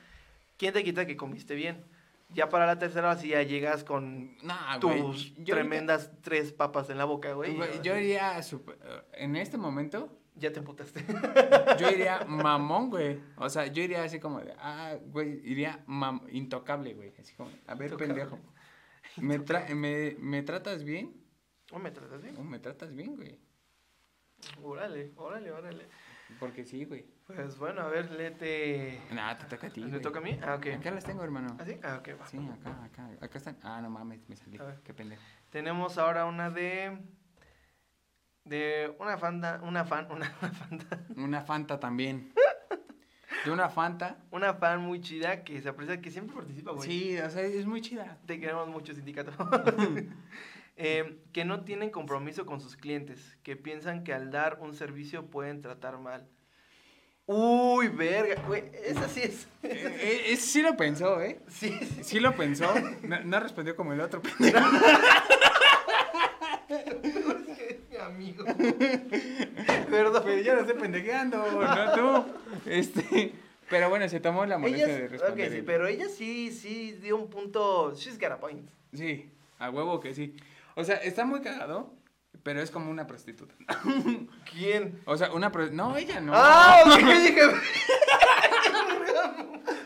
[0.58, 1.86] ¿quién te quita que comiste bien?
[2.30, 7.06] Ya para la tercera, así ya llegas con Nah, tus tremendas tres papas en la
[7.06, 7.56] boca, güey.
[7.56, 8.80] Güey, yo iría, super-
[9.14, 11.06] en este momento, Ya te emputaste.
[11.80, 13.20] yo iría mamón, güey.
[13.38, 17.14] O sea, yo iría así como de, ah, güey, iría mam- intocable, güey.
[17.20, 18.14] Así como, a ver, Intocable.
[18.16, 18.40] pendejo.
[19.18, 21.14] ¿Me, tra- me, ¿Me tratas bien?
[21.72, 22.36] ¿No me tratas bien?
[22.38, 23.40] Oh, me tratas bien, güey.
[24.62, 25.88] Órale, órale, órale.
[26.40, 27.06] Porque sí, güey.
[27.28, 29.00] Pues bueno, a ver, léete...
[29.12, 30.02] Nada, te toca a ti, ¿Me güey.
[30.02, 30.38] toca a mí?
[30.42, 30.68] Ah, ok.
[30.78, 31.56] Acá las tengo, hermano.
[31.60, 31.78] ¿Así?
[31.84, 32.28] Ah, ok, va.
[32.28, 33.58] Sí, acá, acá, acá están.
[33.62, 34.58] Ah, no mames, me salí.
[34.58, 34.82] A ver.
[34.84, 35.22] Qué pendejo.
[35.50, 36.98] Tenemos ahora una de.
[38.46, 39.60] De una fanta.
[39.64, 40.08] Una fan.
[40.12, 41.00] Una, una fanta.
[41.16, 42.34] Una Fanta también.
[43.46, 44.18] De una Fanta.
[44.32, 46.90] Una fan muy chida que se aprecia, que siempre participa, güey.
[46.90, 48.18] Sí, o sea, es muy chida.
[48.26, 49.32] Te queremos mucho, sindicato.
[50.76, 53.38] Eh, que no tienen compromiso con sus clientes.
[53.44, 56.28] Que piensan que al dar un servicio pueden tratar mal.
[57.26, 58.42] Uy, verga.
[58.48, 59.48] Güey, esa sí es.
[59.62, 61.40] Eh, eh, ese sí lo pensó, ¿eh?
[61.48, 62.04] Sí, sí.
[62.04, 62.74] Sí lo pensó.
[63.04, 64.60] No, no respondió como el otro pendejo.
[64.60, 64.78] Mi
[68.14, 68.46] amigo.
[69.90, 70.24] Perdón.
[70.26, 72.26] Pero yo lo estoy pendejeando, no tú.
[72.66, 73.34] Este.
[73.70, 75.52] Pero bueno, se tomó la molestia de ok, responder.
[75.52, 75.64] sí, él.
[75.66, 77.94] pero ella sí, sí dio un punto.
[77.96, 78.70] She's got a point.
[78.94, 80.36] Sí, a huevo que sí.
[80.76, 81.94] O sea, está muy cagado,
[82.44, 83.56] pero es como una prostituta.
[84.52, 85.00] ¿Quién?
[85.06, 86.34] O sea, una pro- No, ella no.
[86.36, 86.84] ¡Ah!
[86.86, 87.42] ok, dije.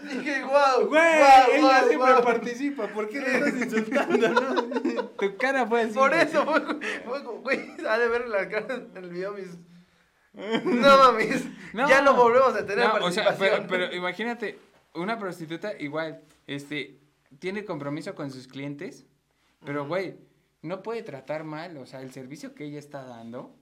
[0.09, 0.87] dije, wow.
[0.87, 2.87] Güey, guau, ella siempre participa.
[2.87, 4.96] ¿Por qué le estás insultando, no?
[5.19, 5.93] Tu cara fue así.
[5.93, 6.21] Por güey.
[6.21, 6.61] eso, fue,
[7.05, 9.57] fue, güey, ha de ver la cara en el video mis.
[10.33, 11.45] No mames.
[11.73, 11.89] No.
[11.89, 14.59] Ya no volvemos a tener No, o sea, pero, pero imagínate,
[14.93, 16.99] una prostituta igual, este,
[17.39, 19.05] tiene compromiso con sus clientes,
[19.65, 19.89] pero Ujú.
[19.89, 20.19] güey,
[20.61, 23.55] no puede tratar mal, o sea, el servicio que ella está dando,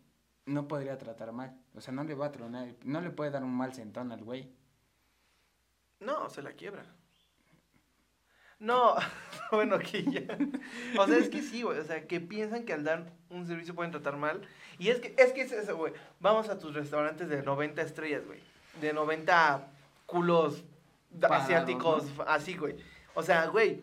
[0.45, 1.57] no podría tratar mal.
[1.75, 4.23] O sea, no le va a tronar, no le puede dar un mal sentón al
[4.23, 4.51] güey.
[5.99, 6.85] No, se la quiebra.
[8.59, 8.95] No,
[9.51, 10.21] bueno, que ya.
[10.97, 11.77] O sea, es que sí, güey.
[11.77, 14.41] O sea, que piensan que al dar un servicio pueden tratar mal.
[14.79, 15.91] Y es que es que es eso, güey.
[16.21, 18.39] Vamos a tus restaurantes de 90 estrellas, güey.
[18.81, 19.67] De 90
[20.05, 20.63] culos
[21.19, 22.75] Parados, asiáticos, así, güey.
[23.13, 23.81] O sea, güey.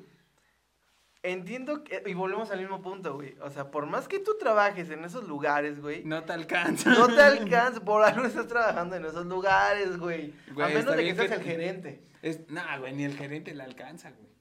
[1.23, 2.03] Entiendo que.
[2.07, 3.37] Y volvemos al mismo punto, güey.
[3.43, 6.03] O sea, por más que tú trabajes en esos lugares, güey.
[6.05, 6.91] No te alcanza.
[6.91, 10.35] No te alcanza, por algo estás trabajando en esos lugares, güey.
[10.53, 12.03] Güey, a menos de que seas que- el gerente.
[12.23, 14.32] Es, nah, güey, ni el gerente le alcanza, güey.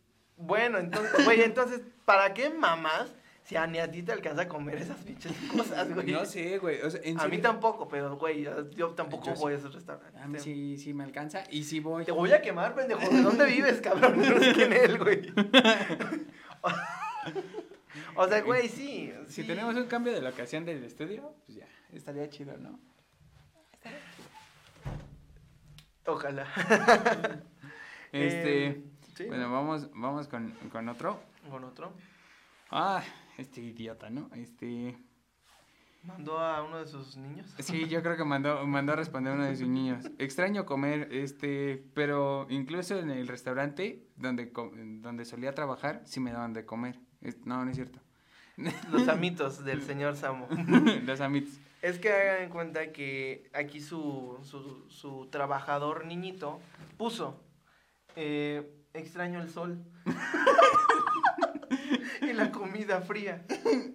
[0.41, 3.13] Bueno, entonces, güey, entonces, ¿para qué mamás
[3.43, 6.11] si a ni a ti te alcanza a comer esas pinches cosas, güey?
[6.11, 6.81] No sé, güey.
[6.81, 9.41] O sea, en a mí tampoco, pero, güey, yo, tampoco Yo sí.
[9.41, 10.21] voy a esos restaurantes.
[10.21, 12.05] A mí sí, sí me alcanza y sí voy.
[12.05, 13.01] Te voy a quemar, pendejo.
[13.09, 14.19] ¿De dónde vives, cabrón?
[14.19, 15.33] No sé quién es él, güey.
[18.15, 19.13] o sea, güey, sí.
[19.27, 22.79] Si tenemos un cambio de locación del estudio, pues ya, estaría chido, ¿no?
[26.05, 26.47] Ojalá.
[28.13, 28.83] Este, Eh,
[29.15, 29.25] ¿sí?
[29.25, 31.21] bueno, vamos, vamos con, con otro.
[31.49, 31.93] Con otro.
[32.69, 33.03] Ah,
[33.37, 34.29] este idiota, ¿no?
[34.33, 34.97] Este,
[36.03, 37.53] Mandó a uno de sus niños.
[37.59, 40.05] sí, yo creo que mandó, mandó a responder uno de sus niños.
[40.17, 44.51] Extraño comer, este, pero incluso en el restaurante donde,
[45.01, 46.97] donde solía trabajar, sí me daban de comer.
[47.45, 47.99] No, no es cierto.
[48.89, 50.47] Los amitos del señor Samo.
[51.05, 51.59] Los amitos.
[51.83, 56.59] Es que hagan en cuenta que aquí su, su, su trabajador niñito
[56.97, 57.39] puso,
[58.15, 59.83] eh, extraño el sol
[62.21, 63.45] y la comida fría,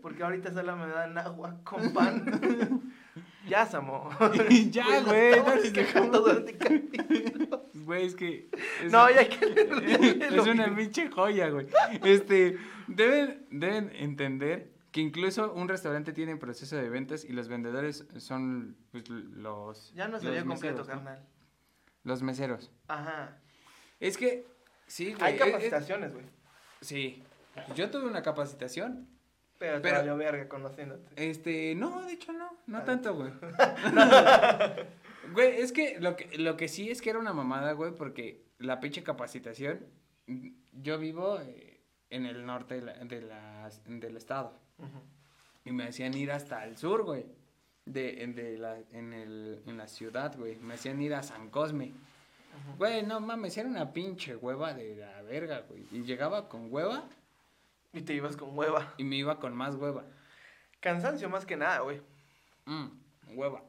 [0.02, 2.92] porque ahorita solo me dan agua con pan.
[3.48, 4.10] ya, Samo.
[4.70, 7.66] Ya, güey, no les quejando durante el capítulo.
[7.74, 8.50] Güey, es que...
[8.84, 11.66] es- No, ya hay que es una pinche joya, güey.
[12.02, 18.06] Este, deben, deben entender que incluso un restaurante tiene proceso de ventas y los vendedores
[18.16, 19.92] son pues, los...
[19.94, 21.24] Ya no se completo, carnal.
[22.02, 22.72] Los meseros.
[22.88, 23.38] Ajá.
[24.00, 24.46] Es que,
[24.86, 25.24] sí, güey.
[25.24, 26.24] Hay es- es- capacitaciones, güey.
[26.80, 27.22] sí.
[27.74, 29.08] Yo tuve una capacitación.
[29.58, 31.08] Pero te Pero- valió verga conociéndote.
[31.16, 32.84] Este, no, de hecho no, no Ah.
[32.84, 33.32] tanto, güey.
[35.32, 38.44] Güey, es que lo, que lo que sí es que era una mamada, güey, porque
[38.58, 39.80] la pinche capacitación,
[40.72, 41.80] yo vivo eh,
[42.10, 43.20] en el norte de la- de
[43.86, 44.52] del estado
[45.64, 47.26] y me hacían ir hasta el sur, güey,
[47.86, 51.50] de, en, de la, en, el, en la ciudad, güey, me hacían ir a San
[51.50, 51.92] Cosme.
[52.78, 57.08] Güey, no mames, era una pinche hueva de la verga, güey, y llegaba con hueva
[57.92, 58.94] Y te ibas con hueva.
[58.98, 60.04] y me iba con más hueva.
[60.80, 62.00] Cansancio más que nada, güey.
[62.66, 62.86] Mm,
[63.36, 63.62] hueva.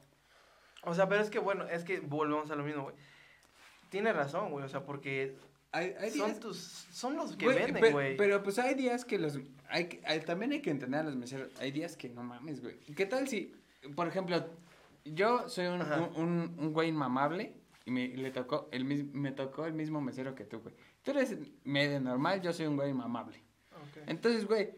[0.84, 2.96] O sea, pero es que bueno, es que volvemos a lo mismo, güey.
[3.90, 4.66] Tienes razón, güey.
[4.66, 5.36] O sea, porque
[5.72, 6.58] Hay, hay son días- tus,
[6.92, 8.18] son los que Güey, venden, pe- güey.
[8.18, 9.40] Pero pues hay días que los.
[9.70, 9.88] Hay,
[10.26, 11.50] también hay que entender a los meseros.
[11.60, 12.78] Hay días que no mames, güey.
[12.96, 13.54] ¿Qué tal si,
[13.96, 14.46] por ejemplo,
[15.06, 17.54] yo soy un, un, un- un güey inmamable
[17.88, 20.76] y me, le tocó el, me tocó el mismo mesero que tú, güey?
[21.04, 23.42] Tú eres medio normal, yo soy un güey inmamable.
[23.72, 24.04] Ok.
[24.08, 24.72] Entonces, güey,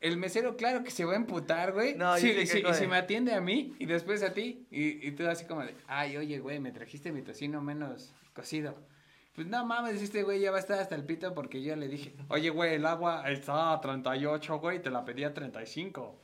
[0.00, 1.96] el mesero, claro que se va a emputar, güey.
[1.96, 4.68] No, yo Sí, sí, no, y si me atiende a mí y después a ti,
[4.70, 8.86] y, y tú así como de, ay, oye, güey, me trajiste mi tocino menos cocido.
[9.34, 11.88] Pues no mames, este güey ya va a estar hasta el pito porque yo le
[11.88, 16.20] dije, oye, güey, el agua está a 38, güey, te la pedí a 35.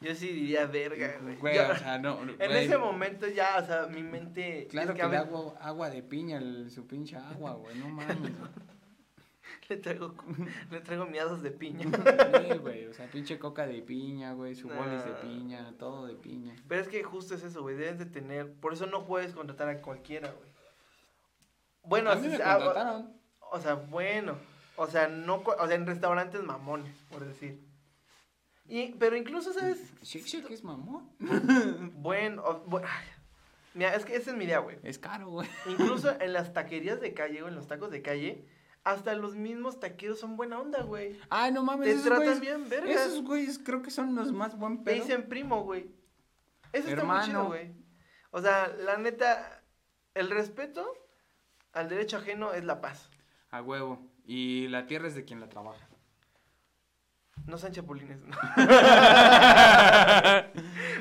[0.00, 1.36] Yo sí diría verga, güey.
[1.36, 2.20] Güey, Yo- o sea, no.
[2.22, 4.66] en güey, ese momento ya, o sea, mi mente...
[4.70, 7.88] Claro es que, a le hago agua de piña, el- su pinche agua, güey, no
[7.88, 8.18] mames.
[8.18, 8.32] güey.
[9.68, 10.14] le traigo,
[10.70, 11.84] le traigo miados de piña.
[11.84, 16.14] Sí, güey, o sea, pinche coca de piña, güey, su bolis de piña, todo de
[16.14, 16.54] piña.
[16.68, 17.76] Pero es que justo es eso, güey.
[17.76, 18.52] Debes de tener...
[18.52, 20.50] Por eso no puedes contratar a cualquiera, güey.
[21.82, 23.12] Bueno, a mí me contrataron.
[23.50, 24.36] O sea, bueno.
[24.76, 27.65] O sea, no, o sea, en restaurantes mamones, por decir.
[28.68, 29.92] Y, pero incluso, ¿sabes?
[30.02, 31.08] Shake Shack es mamón.
[31.94, 33.06] Bueno, o- bu- ay,
[33.74, 34.78] mira, es que esa es mi idea, güey.
[34.82, 35.48] Es caro, güey.
[35.66, 38.44] Incluso en las taquerías de calle o en los tacos de calle,
[38.84, 41.18] hasta los mismos taqueros son buena onda, güey.
[41.30, 42.40] Ay, no mames, Te esos tratan güeyes.
[42.40, 43.06] bien, vergas.
[43.06, 45.04] Esos güeyes creo que son los más buen Te pedo.
[45.04, 45.90] dicen primo, güey.
[46.72, 47.24] Eso está muy Hermano.
[47.26, 47.72] chido, güey.
[48.32, 49.62] O sea, la neta,
[50.14, 50.86] el respeto
[51.72, 53.10] al derecho ajeno es la paz.
[53.50, 54.10] A huevo.
[54.24, 55.88] Y la tierra es de quien la trabaja.
[57.46, 58.18] No sean chapulines.
[58.22, 58.36] no.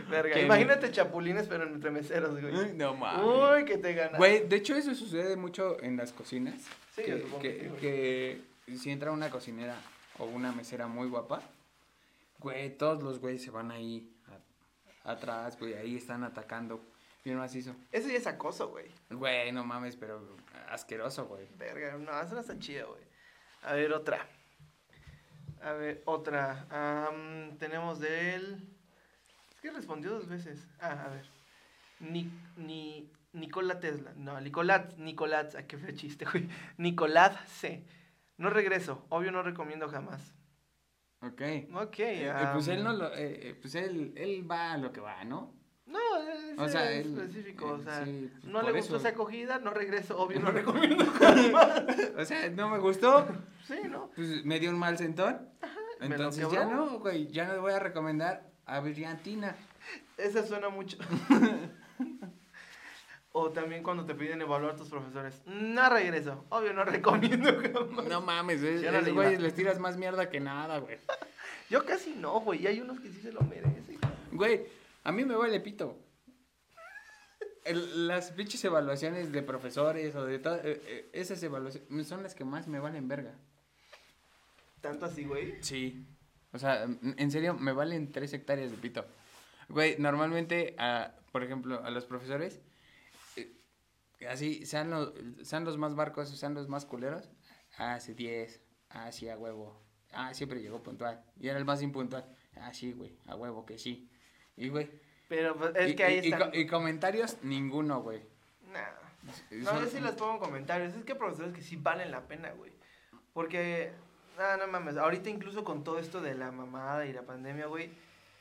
[0.10, 0.40] Verga.
[0.40, 2.74] Imagínate chapulines, pero entre meseros, güey.
[2.74, 2.94] no
[3.54, 4.18] Uy, que te ganas.
[4.18, 6.62] Güey, de hecho eso sucede mucho en las cocinas.
[6.96, 9.76] Sí, que, que, que si entra una cocinera
[10.20, 11.42] o una mesera muy guapa,
[12.40, 14.10] güey, todos los güeyes se van ahí
[15.04, 16.82] a- atrás, güey, ahí están atacando.
[17.24, 17.76] Bien macizo.
[17.92, 18.86] Eso ya es acoso, güey.
[19.10, 20.22] Güey, no mames, pero
[20.70, 21.48] asqueroso, güey.
[21.58, 23.02] Verga, no, eso no está chido, güey.
[23.64, 24.28] A ver, otra.
[25.62, 26.68] A ver, otra.
[26.70, 28.68] Am, tenemos de él.
[29.56, 30.68] Es que respondió dos veces.
[30.80, 31.26] Ah, a ver.
[32.00, 34.14] Ni, ni, Nicolás Tesla.
[34.16, 35.56] No, Nicolás, Nicolás.
[35.56, 36.48] Ah, qué feo chiste, güey.
[36.78, 37.86] Nicolás C.
[38.38, 39.06] No regreso.
[39.10, 40.34] Obvio no recomiendo jamás.
[41.22, 41.42] Ok.
[41.74, 42.00] Ok.
[42.00, 45.24] Eh, pues él no lo, eh, eh, pues él, él va a lo que va,
[45.24, 45.54] ¿no?
[46.18, 47.66] Es, O sea, es específico.
[47.66, 48.98] o eh, sea, sí, pues no le gustó eso.
[48.98, 50.18] esa acogida, no regreso.
[50.18, 51.06] Obvio no recomiendo.
[52.18, 53.28] O sea, no me gustó,
[53.68, 54.10] sí, ¿no?
[54.16, 55.50] pues me dio un mal sentón.
[56.00, 59.56] lo Entonces ya no, güey, ya no le voy a recomendar a Brillantina.
[60.18, 60.98] Esa suena mucho.
[63.32, 65.42] o también cuando te piden evaluar tus profesores.
[65.46, 66.46] No regreso.
[66.50, 68.06] Obvio, no recomiendo jamás.
[68.06, 69.30] No mames, es, Ya no iba.
[69.30, 70.98] les tiras más mierda que nada, güey.
[71.70, 72.64] Yo casi no, güey.
[72.64, 74.00] Y hay unos que sí se lo merecen.
[74.32, 74.66] Güey,
[75.04, 75.98] a mí me vale pito.
[77.66, 82.36] El- las pinches evaluaciones de profesores o de todo, eh, eh, esas evaluaciones son las
[82.36, 83.34] que más me valen verga.
[84.82, 85.62] Tanto así, güey.
[85.62, 86.06] Sí.
[86.52, 89.06] O sea, en serio, me valen tres hectáreas de pito.
[89.68, 92.62] Güey, normalmente, a, por ejemplo, a los profesores,
[93.36, 93.52] eh,
[94.30, 95.12] así, sean los,
[95.42, 97.30] sean los más barcos sean los más culeros,
[97.78, 101.82] ah, sí, 10, ah, sí, a huevo, ah, siempre llegó puntual, y era el más
[101.82, 102.26] impuntual,
[102.58, 104.08] ah, sí, güey, a huevo que sí,
[104.56, 105.04] y güey.
[105.28, 106.50] Pero pues, es y, que ahí y- y está.
[106.54, 108.22] y comentarios, ninguno, güey.
[108.72, 108.82] Nah.
[109.52, 110.94] No, yo sí les pongo comentarios.
[110.96, 112.72] Es que profesores que sí valen la pena, güey.
[113.34, 113.92] Porque,
[114.38, 117.90] ah, no mames, ahorita incluso con todo esto de la mamada y la pandemia, güey,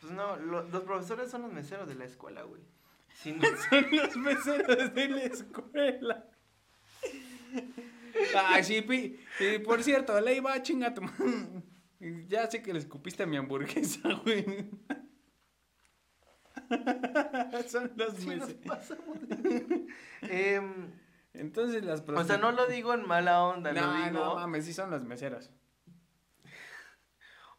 [0.01, 2.61] pues no, lo- los profesores son los meseros de la escuela, güey.
[3.14, 6.26] Si no- Son los meseros de la escuela.
[8.37, 9.18] Ay, sí, pi.
[9.41, 11.03] Y por cierto, le iba a chinga tu.
[12.28, 14.68] Ya sé que le escupiste a mi hamburguesa, güey.
[17.69, 18.53] Son los sí nos meseros.
[18.67, 19.87] pasamos de-
[20.23, 20.91] Em,
[21.33, 24.11] Entonces las o sea, no lo digo en mala onda, lo No, digo.
[24.11, 25.51] no mames, sí son los meseros.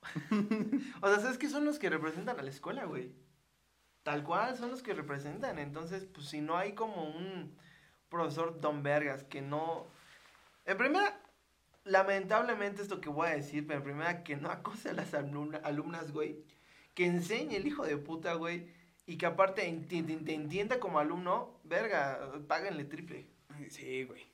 [1.01, 3.14] O sea, ¿sabes qué son los que representan a la escuela, güey?
[4.03, 5.58] Tal cual, son los que representan.
[5.60, 7.58] Entonces, pues si no hay como un
[8.10, 9.88] profesor Don Vergas que no...
[10.66, 11.20] En primera,
[11.84, 15.60] lamentablemente esto que voy a decir, pero en primera, que no acose a las alumna-
[15.64, 16.43] alumnas, güey.
[16.93, 18.72] Que enseñe el hijo de puta, güey.
[19.08, 23.26] Y que aparte te entienda como alumno, verga, páguenle triple.
[23.70, 24.26] Sí, güey.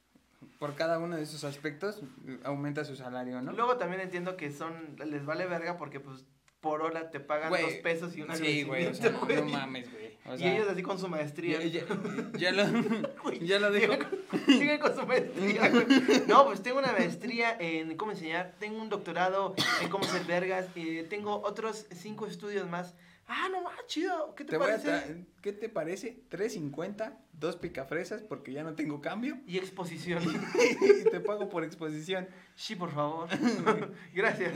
[0.59, 2.01] Por cada uno de esos aspectos
[2.43, 3.51] aumenta su salario, ¿no?
[3.51, 6.23] Luego también entiendo que son, les vale verga porque pues
[6.61, 9.45] por hora te pagan Güey, dos pesos y una Sí, güey, o sea, no, no
[9.45, 10.11] mames, güey.
[10.27, 11.59] O y ellos así con su maestría.
[11.63, 12.63] ya, ya- ya lo,
[13.41, 13.93] ya lo dijo.
[13.93, 15.85] Llegan con, llegan con su maestría, güey.
[16.27, 20.67] No, pues tengo una maestría en cómo enseñar, tengo un doctorado en cómo ser vergas,
[20.75, 22.93] eh, tengo otros cinco estudios más.
[23.27, 24.35] Ah, no más, chido.
[24.35, 25.25] ¿Qué te, parece?
[25.41, 26.23] ¿Qué te parece?
[26.29, 30.21] 3.50, dos picafresas porque ya no tengo cambio Y exposición.
[31.05, 32.27] y te pago por exposición.
[32.55, 33.29] Sí, por favor.
[34.13, 34.53] Gracias.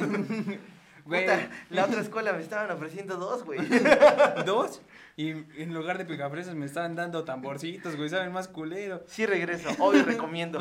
[1.05, 1.21] Güey.
[1.21, 3.59] Puta, la otra escuela me estaban ofreciendo dos, güey.
[4.45, 4.81] Dos
[5.17, 9.03] y en lugar de picafresas me estaban dando tamborcitos, güey, saben más culero.
[9.07, 10.59] Sí regreso, obvio recomiendo.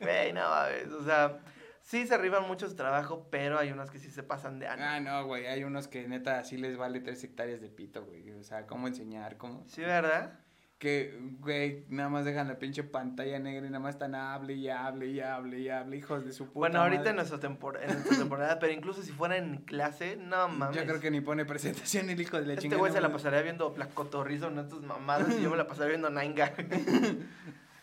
[0.00, 1.38] Güey, no mames, o sea,
[1.82, 4.82] sí se arriban muchos trabajo, pero hay unos que sí se pasan de año.
[4.84, 8.30] Ah, no, güey, hay unos que neta sí les vale tres hectáreas de pito, güey.
[8.32, 9.64] O sea, cómo enseñar, cómo...
[9.66, 10.38] Sí, ¿verdad?
[10.78, 14.70] Que, güey, nada más dejan la pinche pantalla negra y nada más están hable y
[14.70, 17.10] hable y hable y hable, hijos de su puta Bueno, ahorita madre.
[17.10, 20.74] en nuestra, tempor- en nuestra temporada, pero incluso si fuera en clase, no mames.
[20.78, 22.78] Yo creo que ni pone presentación el hijo de la Este chingada.
[22.80, 26.08] güey se la pasaría viendo Placotorrizo en estas mamadas y yo me la pasaría viendo
[26.08, 26.54] Nine Gag.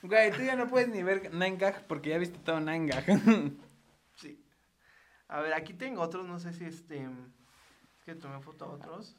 [0.03, 3.03] Güey, tú ya no puedes ni ver Nine Gag porque ya viste todo Nine Gag.
[5.29, 7.03] A ver, aquí tengo otros, no sé si este...
[7.97, 9.15] Es que tomé foto a otros.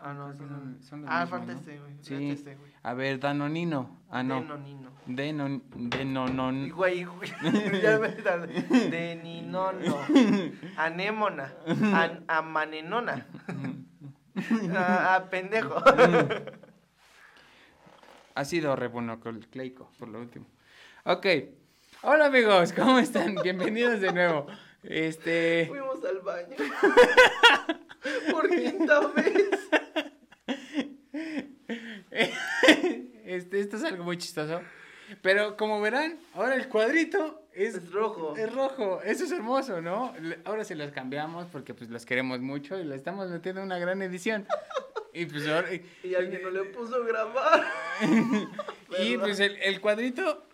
[0.00, 1.58] Ah, no, son- son los Ah, mismos, falta ¿no?
[1.60, 1.92] este, güey.
[2.00, 2.08] Sí.
[2.08, 2.72] Fíjate este, güey.
[2.82, 4.00] A ver, Danonino.
[4.10, 4.40] Ah, no.
[4.40, 4.90] Denonino.
[5.06, 6.70] Denon, Denonon.
[6.70, 7.30] Güey, güey,
[7.82, 8.62] ya me tardé.
[8.62, 9.96] De Ninono.
[10.76, 11.52] Anémona.
[11.94, 13.26] An, amanenona.
[14.76, 15.76] A, a pendejo.
[18.34, 20.46] Ha sido rebonucleico, por lo último.
[21.04, 21.26] Ok.
[22.02, 23.36] Hola amigos, ¿cómo están?
[23.44, 24.46] Bienvenidos de nuevo.
[24.82, 25.66] Este.
[25.68, 26.56] Fuimos al baño.
[28.30, 29.50] Por quinta vez.
[33.24, 34.60] Este, esto es algo muy chistoso.
[35.20, 38.34] Pero como verán, ahora el cuadrito es, Es rojo.
[38.36, 39.00] es rojo.
[39.02, 40.14] Eso es hermoso, ¿no?
[40.44, 44.02] Ahora se los cambiamos porque pues los queremos mucho y le estamos metiendo una gran
[44.02, 44.46] edición.
[45.14, 45.68] Y pues ahora.
[46.02, 47.64] Y alguien no le puso grabar.
[48.98, 50.44] Y pues el, el cuadrito,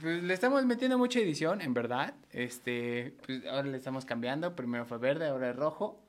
[0.00, 2.14] pues le estamos metiendo mucha edición, en verdad.
[2.32, 4.54] Este, pues ahora le estamos cambiando.
[4.54, 6.02] Primero fue verde, ahora es rojo.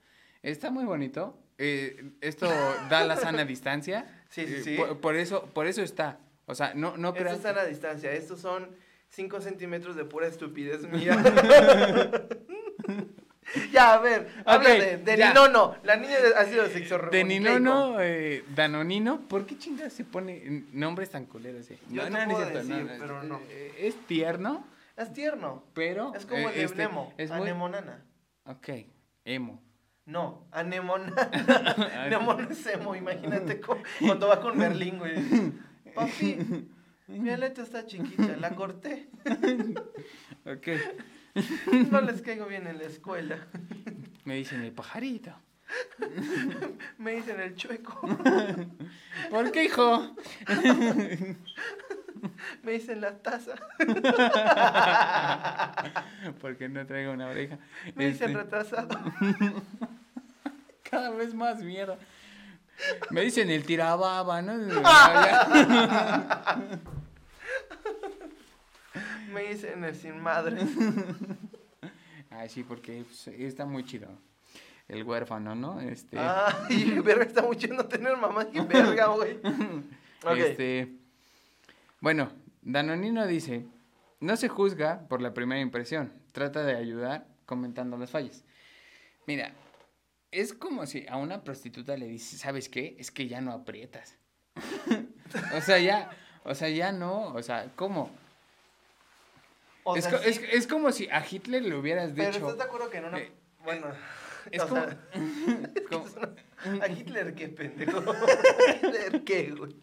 [0.44, 1.38] Está muy bonito.
[1.58, 2.48] Eh, esto
[2.90, 4.18] da la sana distancia.
[4.32, 4.76] Sí, sí, Eh, sí.
[4.78, 6.18] Por, por eso, por eso está.
[6.46, 7.36] O sea, no, no creas.
[7.36, 8.14] están a distancia.
[8.14, 8.70] Estos son
[9.10, 11.22] 5 centímetros de pura estupidez mía.
[13.82, 14.28] ya, a ver.
[14.46, 15.30] Habla Ok, de, ya.
[15.30, 15.76] Ninono.
[15.84, 21.10] La niña ha sido sexo De Ninono, eh, Danonino, ¿por qué chingas se pone nombres
[21.10, 21.70] tan culeros?
[21.72, 21.78] eh?
[21.90, 23.42] Yo te puedo decir, pero no.
[23.50, 24.66] Eh, Es tierno,
[24.98, 25.64] Es tierno.
[25.74, 26.14] pero.
[26.16, 27.14] Es como eh, el de este, Nemo.
[27.18, 27.42] Es muy.
[27.42, 28.04] Anemonana.
[28.46, 28.70] Ok,
[29.26, 29.62] emo.
[30.06, 31.14] No, anemona.
[32.10, 35.14] Nemo no es emo, imagínate cómo- cuando va con Merlín, güey.
[35.94, 36.68] Papi,
[37.08, 39.10] mi aleta está chiquita, la corté.
[40.46, 40.68] Ok.
[41.92, 43.38] No les caigo bien en la escuela.
[44.26, 45.32] Me dicen el pajarito.
[46.98, 48.02] Me dicen el chueco.
[49.30, 50.16] ¿Por qué, hijo?
[52.64, 53.54] Me dicen la taza.
[56.42, 57.58] Porque no traigo una oreja.
[57.96, 59.00] Me dicen Este, retrasado.
[60.84, 61.98] cada vez más mierda.
[63.10, 64.54] Me dicen el tirababa, ¿no?
[69.34, 70.58] Me dicen el sin madre.
[72.30, 74.08] Ay, sí, porque pues, está muy chido.
[74.88, 75.80] El huérfano, ¿no?
[75.80, 76.18] Este.
[76.20, 78.50] Ay, verga, está mucho no tener mamá.
[78.50, 79.40] Qué verga, güey.
[80.38, 80.94] Este.
[82.00, 82.32] Bueno,
[82.62, 83.66] Danonino dice,
[84.20, 88.44] no se juzga por la primera impresión, trata de ayudar comentando las fallas.
[89.28, 89.54] Mira,
[90.32, 92.96] es como si a una prostituta le dices, ¿sabes qué?
[92.98, 94.18] Es que ya no aprietas.
[95.56, 96.10] o sea, ya,
[96.44, 98.10] o sea, ya no, o sea, ¿cómo?
[99.84, 102.40] O es, sea, co- sí, es- es como si a Hitler le hubieras pero dicho...
[102.46, 103.20] ¿estás de acuerdo que en una...
[103.20, 103.32] eh,
[103.64, 103.88] bueno,
[104.52, 104.82] Es como...
[104.82, 104.98] sea,
[105.90, 106.06] como-
[106.84, 108.00] ¿a Hitler qué, pendejo?
[108.76, 109.76] ¿Hitler qué, güey?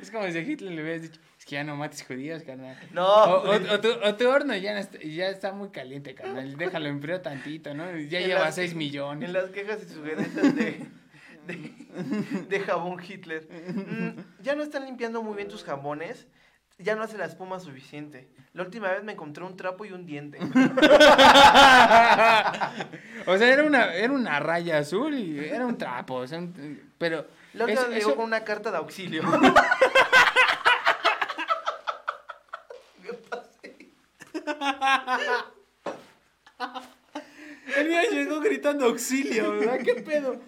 [0.00, 2.76] es como si a Hitler le hubieras dicho, es que ya no mates judíos, carnal.
[2.92, 6.56] No, O, o- tu, o tu horno ya, está, ya está muy caliente, carnal.
[6.56, 7.84] Déjalo enfriar tantito, ¿no?
[7.98, 9.28] Ya En lleva las- 6 millones.
[9.28, 10.80] En las quejas y sugerencias de,
[11.46, 13.46] de, de jabón Hitler.
[13.50, 16.26] Mm, ya no están limpiando muy bien tus jabones.
[16.78, 18.28] Ya no hace la espuma suficiente.
[18.52, 20.38] La última vez me encontré un trapo y un diente.
[23.26, 26.14] o sea, era una, era una raya azul y era un trapo.
[26.16, 27.26] o sea, un- pero.
[27.52, 29.22] La última eso- vez llegó eso- con una carta de auxilio.
[33.02, 33.90] ¿Qué pasé?
[37.76, 39.78] El día llegó gritando auxilio, ¿verdad?
[39.84, 40.40] ¿Qué pedo?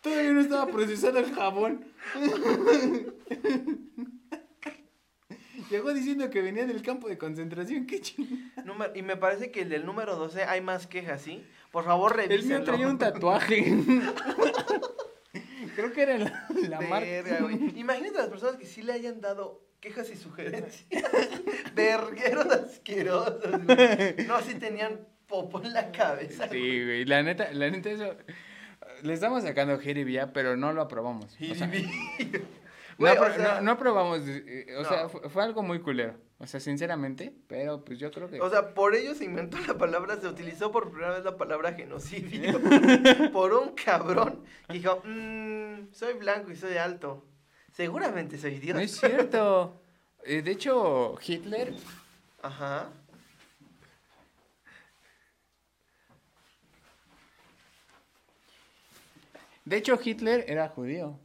[0.00, 1.84] Todavía no estaba procesando el jabón.
[5.70, 7.86] Llegó diciendo que venía del campo de concentración.
[7.86, 8.00] Qué.
[8.64, 11.44] Número- y me parece que el del número 12 hay más quejas, ¿sí?
[11.70, 12.64] Por favor, El mío revísenlo.
[12.64, 13.76] traía un tatuaje.
[15.76, 17.06] Creo que era la, la marca.
[17.06, 17.38] Verga.
[17.76, 20.86] Imagínate a las personas que sí le hayan dado quejas y sugerencias.
[21.74, 24.26] Vergueros asquerosos, güey.
[24.26, 26.48] No, sí tenían popo en la cabeza.
[26.48, 27.04] Sí, güey.
[27.04, 28.16] La neta, la neta, eso.
[29.02, 31.36] Le estamos sacando jiribilla, pero no lo aprobamos.
[31.50, 31.70] O sea,
[32.98, 34.20] No, o apro- sea- no- no aprobamos.
[34.26, 34.88] eh, O No.
[34.88, 36.16] sea, fue, fue algo muy culero.
[36.40, 38.40] O sea, sinceramente, pero pues yo creo que.
[38.40, 41.72] O sea, por ello se inventó la palabra, se utilizó por primera vez la palabra
[41.72, 42.60] genocidio.
[43.32, 47.24] por un cabrón que dijo, "Mm, soy blanco y soy alto.
[47.72, 48.74] Seguramente soy Dios.
[48.76, 49.80] no es cierto.
[50.24, 51.72] Eh, de hecho, Hitler.
[52.42, 52.90] Ajá.
[59.64, 61.18] De hecho, Hitler era judío.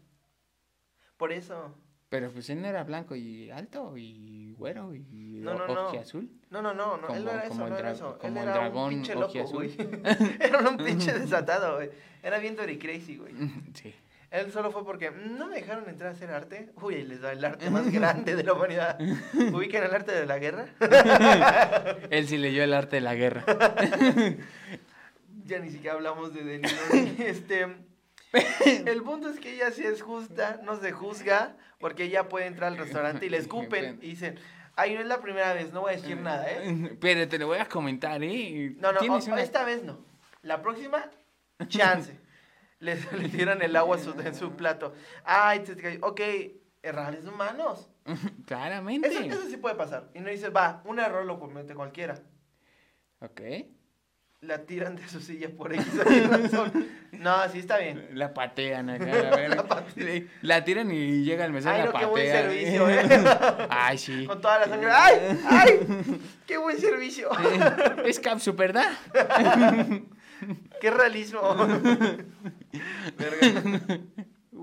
[1.23, 1.73] Por eso.
[2.09, 4.99] Pero pues él no era blanco y alto y güero y
[5.39, 5.87] No, no, no.
[5.87, 6.29] ojiazul.
[6.49, 8.11] No, no, no, no, él no Como- era eso, como no era eso.
[8.15, 9.71] Él como el era dragón un pinche loco, güey.
[10.41, 11.91] era un pinche desatado, güey.
[12.21, 13.33] Era bien Tori Crazy, güey.
[13.73, 13.95] Sí.
[14.31, 16.71] Él solo fue porque "Mm, no me dejaron entrar a hacer arte.
[16.81, 18.99] Uy, ahí les da el arte más grande de la humanidad.
[19.53, 20.65] ¿Ubican el arte de la guerra?
[22.09, 23.45] Él sí leyó el arte de la guerra.
[25.45, 26.69] ya ni siquiera hablamos de Denino.
[27.19, 27.67] este,
[28.65, 32.71] el punto es que ella sí es justa, no se juzga, porque ella puede entrar
[32.71, 34.39] al restaurante y le escupen y dicen,
[34.75, 36.97] ay, no es la primera vez, no voy a decir nada, ¿eh?
[37.01, 38.75] Pero te lo voy a comentar, ¿eh?
[38.79, 40.03] No, no, Tienes o- una- esta vez no.
[40.41, 41.09] La próxima,
[41.67, 42.19] chance.
[42.79, 44.93] le, le tiran el agua su- en su plato.
[45.23, 46.21] Ay, te- te- ok,
[46.81, 47.89] errores humanos.
[48.45, 49.07] Claramente.
[49.07, 50.09] Eso, eso sí puede pasar.
[50.13, 52.15] Y no dices, va, un error lo comete cualquiera.
[53.21, 53.39] Ok.
[54.45, 55.85] La tiran de su silla por X
[56.29, 56.87] razón.
[57.13, 58.09] No, sí está bien.
[58.13, 59.85] La patean acá, la verga.
[59.95, 62.41] Le- La tiran y llega el mesero Ay, la no, qué buen patea.
[62.41, 63.67] servicio, ¿eh?
[63.69, 64.25] Ay, sí.
[64.25, 64.89] Con toda la sangre.
[64.91, 65.39] ¡Ay!
[65.49, 66.19] ¡Ay!
[66.45, 67.29] ¡Qué buen servicio!
[68.05, 68.91] Es capsu, ¿verdad?
[70.81, 71.39] ¡Qué realismo!
[73.17, 73.99] Verga.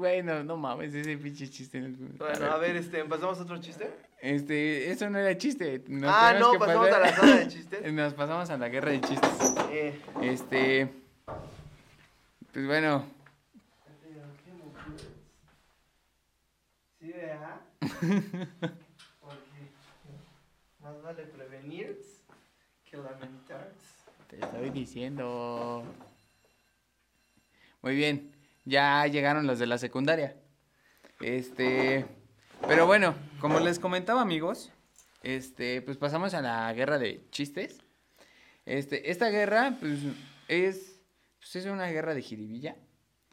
[0.01, 1.79] Güey, no, no mames, ese pinche chiste.
[1.79, 3.91] no- Bueno, a ver, este, ¿pasamos a otro chiste?
[4.23, 5.85] Este, eso no era chiste.
[5.89, 7.93] Nos ah, no, que pasamos pasar- a la zona de chistes.
[7.93, 9.31] Nos pasamos a la guerra de chistes.
[9.71, 10.89] Eh, Este.
[12.51, 13.05] Pues bueno,
[16.99, 17.61] ¿Sí, vea?
[19.21, 19.71] Porque
[20.81, 21.99] más vale prevenir
[22.91, 23.71] que lamentar.
[24.29, 25.83] te estoy diciendo.
[27.83, 28.31] Muy bien,
[28.65, 30.37] ya llegaron los de la secundaria.
[31.21, 32.07] Este.
[32.67, 34.73] Pero bueno, como les comentaba, amigos,
[35.23, 37.81] este, pues pasamos a la guerra de chistes.
[38.67, 40.01] Este, esta guerra, pues,
[40.49, 41.01] es.
[41.39, 42.77] Pues es una guerra de jiribilla.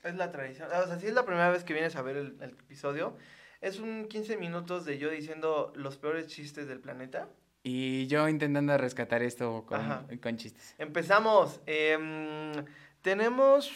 [0.04, 0.70] Es la tradición.
[0.72, 3.18] O sea, si es la primera vez que vienes a ver el, el episodio,
[3.60, 7.28] es un 15 minutos de yo diciendo los peores chistes del planeta.
[7.64, 10.76] Y yo intentando rescatar esto con, con chistes.
[10.78, 11.60] Empezamos.
[11.66, 12.54] Em,
[13.02, 13.70] tenemos,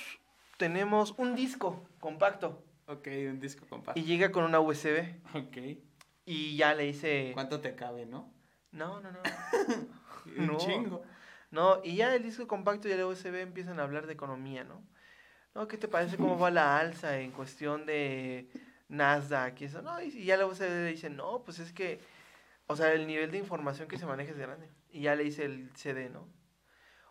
[0.65, 3.99] tenemos un disco compacto Ok, un disco compacto.
[3.99, 5.15] y llega con una USB.
[5.33, 5.57] Ok.
[6.25, 7.31] Y ya le hice...
[7.33, 8.31] ¿Cuánto te cabe, no?
[8.71, 9.19] No, no, no.
[10.37, 10.57] Un No.
[10.59, 11.01] chingo.
[11.49, 14.83] No, y ya el disco compacto y el USB empiezan a hablar de economía, ¿no?
[15.55, 18.51] No, ¿qué te parece cómo va la alza en cuestión de
[18.87, 19.81] Nasdaq y eso?
[19.81, 21.99] No, y, y ya la USB le dice, no, pues es que,
[22.67, 24.69] o sea, el nivel de información que se maneja es grande.
[24.91, 26.27] Y ya le dice el CD, ¿no?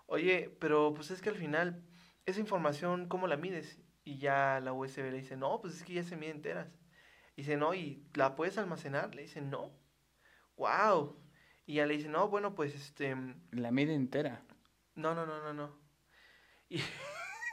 [0.06, 1.82] Oye, pero pues es que al final,
[2.30, 3.78] esa información, ¿cómo la mides?
[4.04, 6.68] Y ya la USB le dice, no, pues es que ya se mide enteras.
[7.36, 9.14] Y dice, no, ¿y la puedes almacenar?
[9.14, 9.72] Le dice, no.
[10.56, 11.16] wow.
[11.66, 13.16] Y ya le dice, no, bueno, pues este...
[13.52, 14.42] La mide entera.
[14.94, 15.78] No, no, no, no, no.
[16.68, 16.80] Y,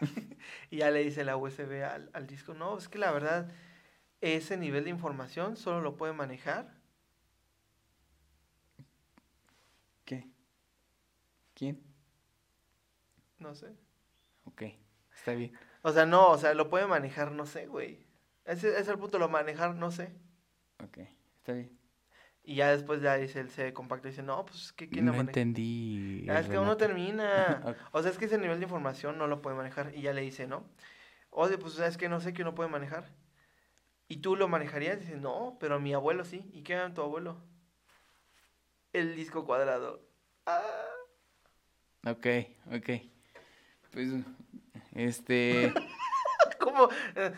[0.71, 3.51] y ya le dice la USB al, al disco, no, es que la verdad,
[4.21, 6.75] ese nivel de información solo lo puede manejar.
[10.05, 10.27] ¿Qué?
[11.53, 11.83] ¿Quién?
[13.39, 13.86] No sé.
[14.47, 14.63] Ok,
[15.15, 15.53] está bien.
[15.83, 18.07] O sea, no, o sea, lo puede manejar, no sé, güey.
[18.45, 20.13] Ese ese es el punto, lo manejar, no sé.
[20.83, 20.99] Ok,
[21.37, 21.77] está bien.
[22.43, 25.17] Y ya después ya dice el C compacto, dice, no, pues, ¿qué, ¿quién No lo
[25.17, 25.39] maneja?
[25.39, 26.25] entendí.
[26.29, 26.85] Ah, es que aún no remate.
[26.87, 27.77] termina.
[27.91, 29.93] O sea, es que ese nivel de información no lo puede manejar.
[29.93, 30.63] Y ya le dice, ¿no?
[31.29, 33.11] Oye, pues es que no sé que uno puede manejar.
[34.07, 34.99] ¿Y tú lo manejarías?
[35.01, 36.49] Dice, no, pero mi abuelo sí.
[36.53, 37.43] ¿Y qué era tu abuelo?
[38.93, 40.07] El disco cuadrado.
[40.45, 40.61] Ah.
[42.05, 42.25] Ok,
[42.73, 42.89] ok.
[43.97, 44.09] Pues,
[44.93, 45.73] este...
[46.59, 46.87] ¿Cómo?
[47.15, 47.33] Eh,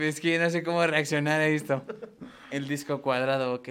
[0.00, 1.84] Es que no sé cómo reaccionar a esto.
[2.50, 3.68] El disco cuadrado, ok.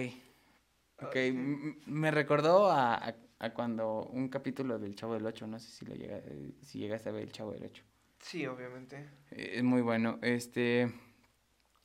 [1.02, 5.58] Ok, m- me recordó a, a- a cuando un capítulo del Chavo del Ocho, no
[5.58, 6.22] sé si lo llega,
[6.62, 7.82] si llegaste a ver el Chavo del Ocho.
[8.20, 8.96] Sí, obviamente.
[9.32, 10.18] Eh, Es muy bueno.
[10.22, 10.90] Este,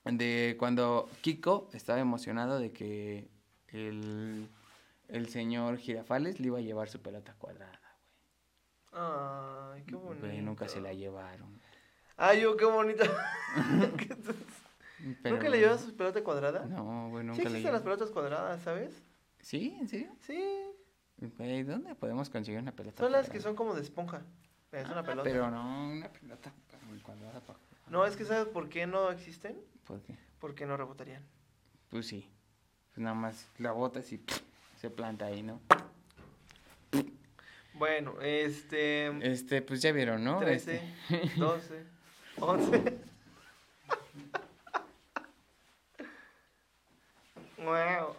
[0.06, 3.28] de cuando Kiko estaba emocionado de que
[3.68, 4.48] el,
[5.10, 7.81] el señor Girafales le iba a llevar su pelota cuadrada,
[8.92, 10.26] Ay, qué bonito.
[10.28, 11.60] Güey, nunca se la llevaron.
[12.18, 13.04] Ay, yo, qué bonito.
[15.24, 16.66] Pero- ¿Nunca le llevas su pelota cuadrada?
[16.66, 19.02] No, güey, sí nunca le existen las pelotas cuadradas, ¿sabes?
[19.40, 19.76] ¿Sí?
[19.80, 20.12] ¿En serio?
[20.22, 20.40] Sí.
[21.38, 24.22] Güey, ¿dónde podemos conseguir una pelota Son las que son como de esponja.
[24.72, 25.24] Es una Ah, pelota.
[25.24, 26.52] Pero no, una pelota
[27.04, 27.60] cuadrada para.
[27.90, 29.60] No, es que ¿sabes por qué no existen?
[29.86, 30.16] ¿Por qué?
[30.40, 31.24] Porque no rebotarían.
[31.90, 32.30] Pues sí.
[32.94, 34.24] Pues nada más la botas y
[34.78, 35.60] se planta ahí, ¿no?
[37.74, 39.08] Bueno, este...
[39.32, 40.40] Este, pues ya vieron, ¿no?
[40.40, 41.84] 13, Este, 12,
[42.40, 42.98] 11.
[47.58, 48.16] wow.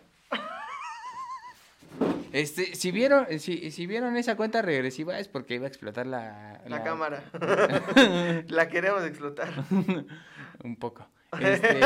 [2.33, 6.63] Este, si vieron, si, si vieron esa cuenta regresiva es porque iba a explotar la...
[6.67, 7.23] La cámara.
[8.49, 9.53] La queremos explotar.
[10.65, 11.07] Un poco.
[11.41, 11.81] Este,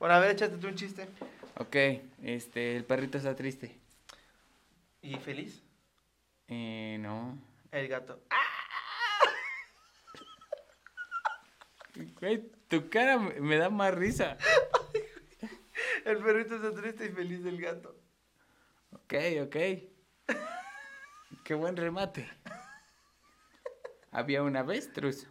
[0.00, 1.06] Bueno, a ver, échate tú un chiste.
[1.56, 1.76] ok,
[2.24, 3.78] este, el perrito está triste.
[5.02, 5.62] ¿Y feliz?
[6.48, 7.38] Eh, no.
[7.70, 8.20] El gato.
[12.20, 14.36] Güey, tu cara me da más risa.
[16.04, 17.96] El perrito está triste y feliz el gato.
[18.92, 19.56] Ok, ok.
[21.42, 22.28] Qué buen remate.
[24.10, 25.26] Había una avestruz.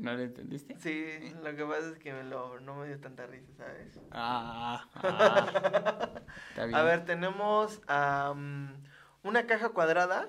[0.00, 0.74] ¿No lo entendiste?
[0.78, 3.98] Sí, lo que pasa es que me lo, no me dio tanta risa, ¿sabes?
[4.10, 6.10] Ah, ah.
[6.48, 6.74] Está bien.
[6.74, 8.82] A ver, tenemos am,
[9.22, 10.26] una caja cuadrada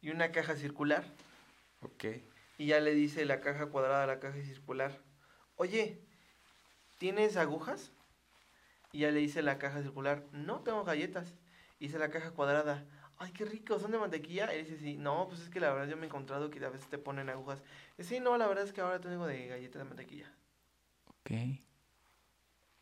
[0.00, 1.04] y una caja circular.
[1.80, 2.06] Ok.
[2.58, 4.98] Y ya le dice la caja cuadrada a la caja circular,
[5.54, 6.00] oye,
[6.98, 7.92] ¿tienes agujas?
[8.90, 11.36] Y ya le dice la caja circular, no, tengo galletas.
[11.78, 12.84] Y dice la caja cuadrada,
[13.18, 14.54] ay, qué rico, ¿son de mantequilla?
[14.54, 16.68] Y dice, sí, no, pues es que la verdad yo me he encontrado que a
[16.68, 17.62] veces te ponen agujas.
[17.98, 20.32] Y sí, no, la verdad es que ahora tengo de galletas de mantequilla.
[21.08, 21.30] Ok.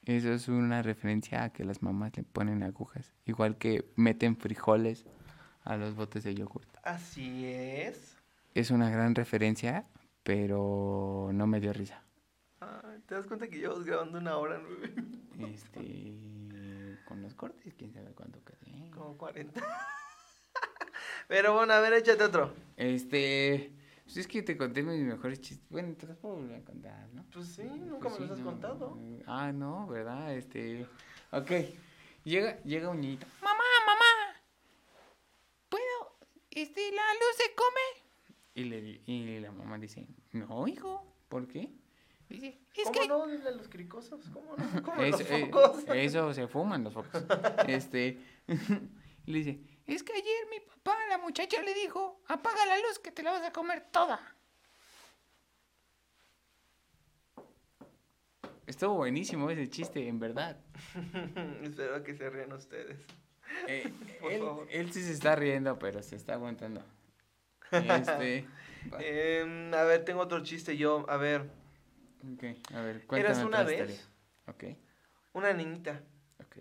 [0.05, 3.15] Eso es una referencia a que las mamás le ponen agujas.
[3.25, 5.07] Igual que meten frijoles
[5.63, 6.69] a los botes de yogurt.
[6.83, 8.17] Así es.
[8.55, 9.85] Es una gran referencia,
[10.23, 12.03] pero no me dio risa.
[12.61, 14.61] Ay, ¿Te das cuenta que llevas grabando una hora?
[15.39, 16.15] Este.
[17.07, 18.91] Con los cortes, quién sabe cuánto quedé.
[18.91, 19.61] Como 40.
[21.29, 22.53] Pero bueno, a ver, échate otro.
[22.77, 23.73] Este.
[24.05, 25.67] Pues es que te conté mis mejores chistes.
[25.71, 27.25] Bueno, te los puedo volver a contar, ¿no?
[27.33, 28.99] Pues sí, nunca Pues me los sí, has no, contado.
[29.01, 30.35] eh, Ah, no, ¿verdad?
[30.35, 30.87] Este.
[31.33, 31.51] Ok.
[32.25, 33.27] Llega, llega un niñito.
[33.43, 34.41] Mamá, mamá.
[35.69, 36.17] ¿Puedo?
[36.51, 38.35] Este, la luz se come.
[38.55, 41.71] Y, le, y la mamá dice, no, hijo, ¿por qué?
[42.29, 43.27] Dice, es ¿Cómo que no?
[43.27, 44.21] Dile a los cricosas.
[44.33, 44.83] ¿Cómo no?
[44.83, 45.85] ¿Cómo Es- los eh, focos?
[45.89, 47.25] eso se fuman los focos.
[47.69, 48.19] Este.
[49.27, 53.13] le dice: Es que ayer mi papá, la muchacha, le dijo: Apaga la luz que
[53.13, 54.19] te la vas a comer toda.
[58.67, 60.57] Estuvo buenísimo ese chiste, en verdad.
[61.63, 62.99] Espero que se rían ustedes.
[63.69, 64.67] Eh, Por él, favor.
[64.71, 66.83] él sí se está riendo, pero se está aguantando.
[67.71, 68.47] Este.
[68.99, 71.07] Em, a ver, tengo otro chiste yo.
[71.09, 71.51] A ver,
[72.35, 74.13] ok, a ver, cuéntame eras una vez historia.
[74.47, 74.65] Ok,
[75.33, 76.03] una niñita
[76.39, 76.57] ok.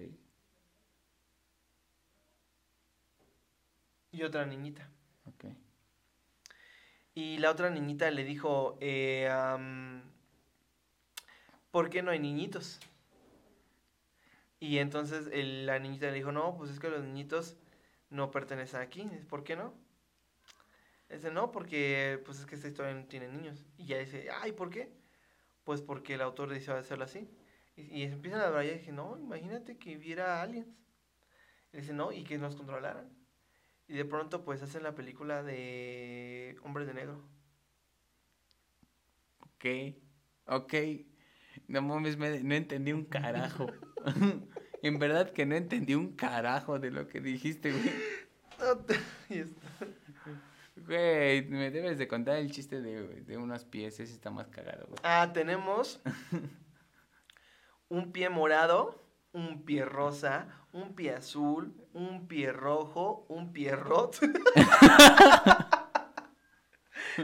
[4.14, 4.90] Y otra niñita.
[5.26, 5.46] Ok.
[7.16, 10.02] Y la otra niñita le dijo, eh, am,
[11.72, 12.80] ¿por qué no hay niñitos?
[14.60, 17.58] Y entonces el- la niñita le dijo, no, pues es que los niñitos
[18.10, 19.04] no pertenecen aquí.
[19.30, 19.74] ¿Por qué no?
[21.10, 23.66] Dice, no, porque pues es que esta historia no tiene niños.
[23.78, 24.92] Y ya dice, ay, ¿por qué?
[25.66, 27.30] pues porque el autor decidió hacerlo así.
[27.78, 30.68] Y, y empiezan a hablar y dije, no, imagínate que viera aliens.
[31.74, 33.10] Y dice, no, y que nos controlaran.
[33.88, 37.22] Y de pronto pues hacen la película de Hombre de Negro.
[39.42, 39.66] Ok,
[40.48, 40.74] ok.
[41.68, 43.68] No mames, me- no entendí un carajo.
[44.82, 47.92] en verdad que no entendí un carajo de lo que dijiste, güey.
[49.30, 49.62] y esto-
[50.76, 54.88] Güey, me debes de contar el chiste de, de unos pies, ese está más cagado,
[54.88, 55.00] güey.
[55.04, 56.02] Ah, tenemos
[57.90, 64.20] un pie morado, un pie rosa, un pie azul, un pie rojo, un pie rot.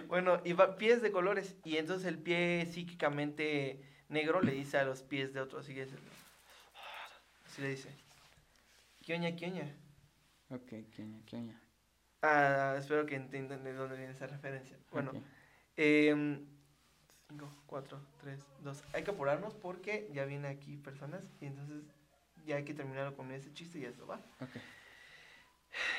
[0.07, 1.55] bueno, y va- pies de colores.
[1.63, 5.65] Y entonces el pie psíquicamente negro le dice a los pies de otros.
[5.65, 5.87] Así, que
[7.45, 7.89] así le dice.
[9.05, 9.75] ¿Qué oña, qué oña?
[10.49, 11.61] Ok, qué oña, qué oña.
[12.21, 14.77] Ah, espero que entiendan de dónde viene esa referencia.
[14.91, 15.17] Bueno, Ok.
[15.77, 16.45] Em,
[17.29, 18.83] 5, 4, 3, 2.
[18.93, 21.83] Hay que apurarnos porque ya vienen aquí personas y entonces
[22.49, 24.15] ya hay que terminar con ese chiste y eso va.
[24.41, 24.49] Ok.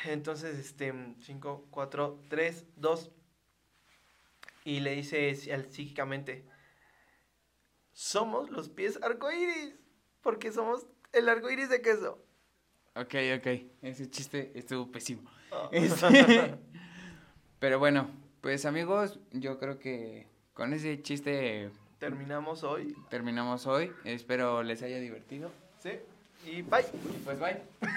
[0.05, 3.11] Entonces, este, 5, 4, 3, 2.
[4.64, 6.44] Y le dice psíquicamente:
[7.92, 9.76] Somos los pies arcoíris.
[10.22, 12.22] Porque somos el arcoíris de queso.
[12.94, 13.46] Ok, ok.
[13.80, 15.22] Ese chiste estuvo pésimo.
[15.53, 15.68] Ah.
[15.72, 16.59] Este,
[17.59, 22.94] Pero bueno, pues amigos, yo creo que con ese chiste Terminamos hoy.
[23.09, 23.92] terminamos hoy.
[24.05, 25.53] Espero les haya divertido.
[25.78, 25.90] Sí.
[26.45, 26.80] Y bye.
[26.82, 27.62] Y pues bye.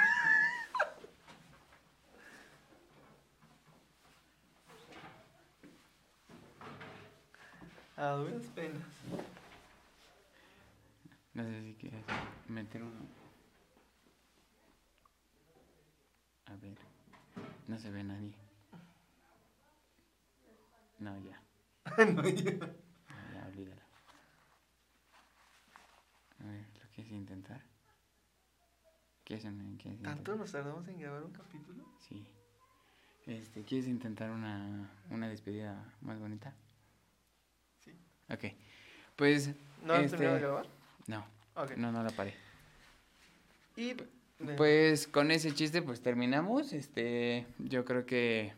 [7.95, 8.81] A duras penas.
[11.33, 12.03] No sé si quieres
[12.47, 13.07] meter uno.
[16.47, 16.77] A ver.
[17.67, 18.33] No se ve nadie.
[20.99, 21.39] No, ya.
[22.05, 22.51] No, ya.
[22.51, 23.81] No, ya, olvídalo.
[26.39, 27.72] A ver, ¿lo quieres intentar?
[29.41, 31.83] ¿Quieres, quieres ¿Tanto nos tardamos en grabar un capítulo?
[32.07, 32.23] Sí.
[33.25, 36.53] Este, ¿quieres intentar una, una despedida más bonita?
[37.83, 37.91] Sí.
[38.29, 38.53] Ok.
[39.15, 39.51] Pues,
[39.83, 40.65] ¿No has Este- terminado de grabar?
[41.07, 41.25] no,
[41.55, 41.71] Ok.
[41.77, 42.35] no, no la paré.
[43.75, 43.95] Y
[44.57, 46.73] Pues con ese chiste pues terminamos.
[46.73, 48.53] Este, yo creo que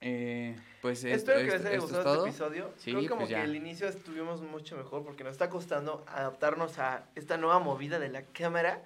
[0.00, 2.26] eh, pues esto, espero que les haya es gustado todo.
[2.26, 2.72] este episodio.
[2.78, 6.78] Sí, Creo como pues que el inicio estuvimos mucho mejor porque nos está costando adaptarnos
[6.78, 8.82] a esta nueva movida de la cámara.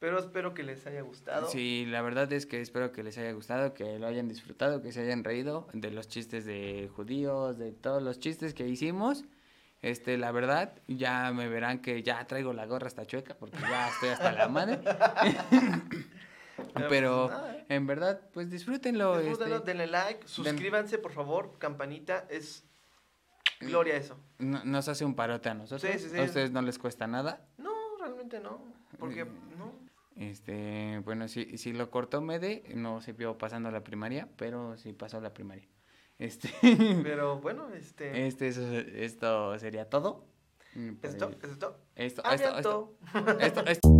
[0.00, 1.46] Pero espero que les haya gustado.
[1.48, 4.92] Sí, la verdad es que espero que les haya gustado, que lo hayan disfrutado, que
[4.92, 9.24] se hayan reído de los chistes de judíos, de todos los chistes que hicimos.
[9.82, 13.88] Este, la verdad, ya me verán que ya traigo la gorra hasta chueca porque ya
[13.90, 14.78] estoy hasta la madre.
[16.56, 17.64] pues, Pero nada.
[17.68, 19.18] en verdad, pues disfrútenlo.
[19.18, 22.64] Disfrútenlo, este, denle like, suscríbanse por favor, campanita, es
[23.60, 24.18] gloria eso.
[24.38, 25.90] no- nos hace un parote a nosotros.
[25.92, 26.18] Sí, sí, sí.
[26.18, 27.46] A ustedes no les cuesta nada.
[27.58, 28.62] No, realmente no,
[28.98, 29.89] porque no.
[30.20, 34.92] Este, bueno, si, si lo cortó Mede, no se vio pasando la primaria, pero sí
[34.92, 35.66] pasó la primaria.
[36.18, 36.50] Este,
[37.02, 40.26] Pero bueno, este, este eso- esto sería todo.
[41.02, 42.58] Esto, el- esto, esto, esto, Aviento.
[42.58, 43.99] esto, esto, esto-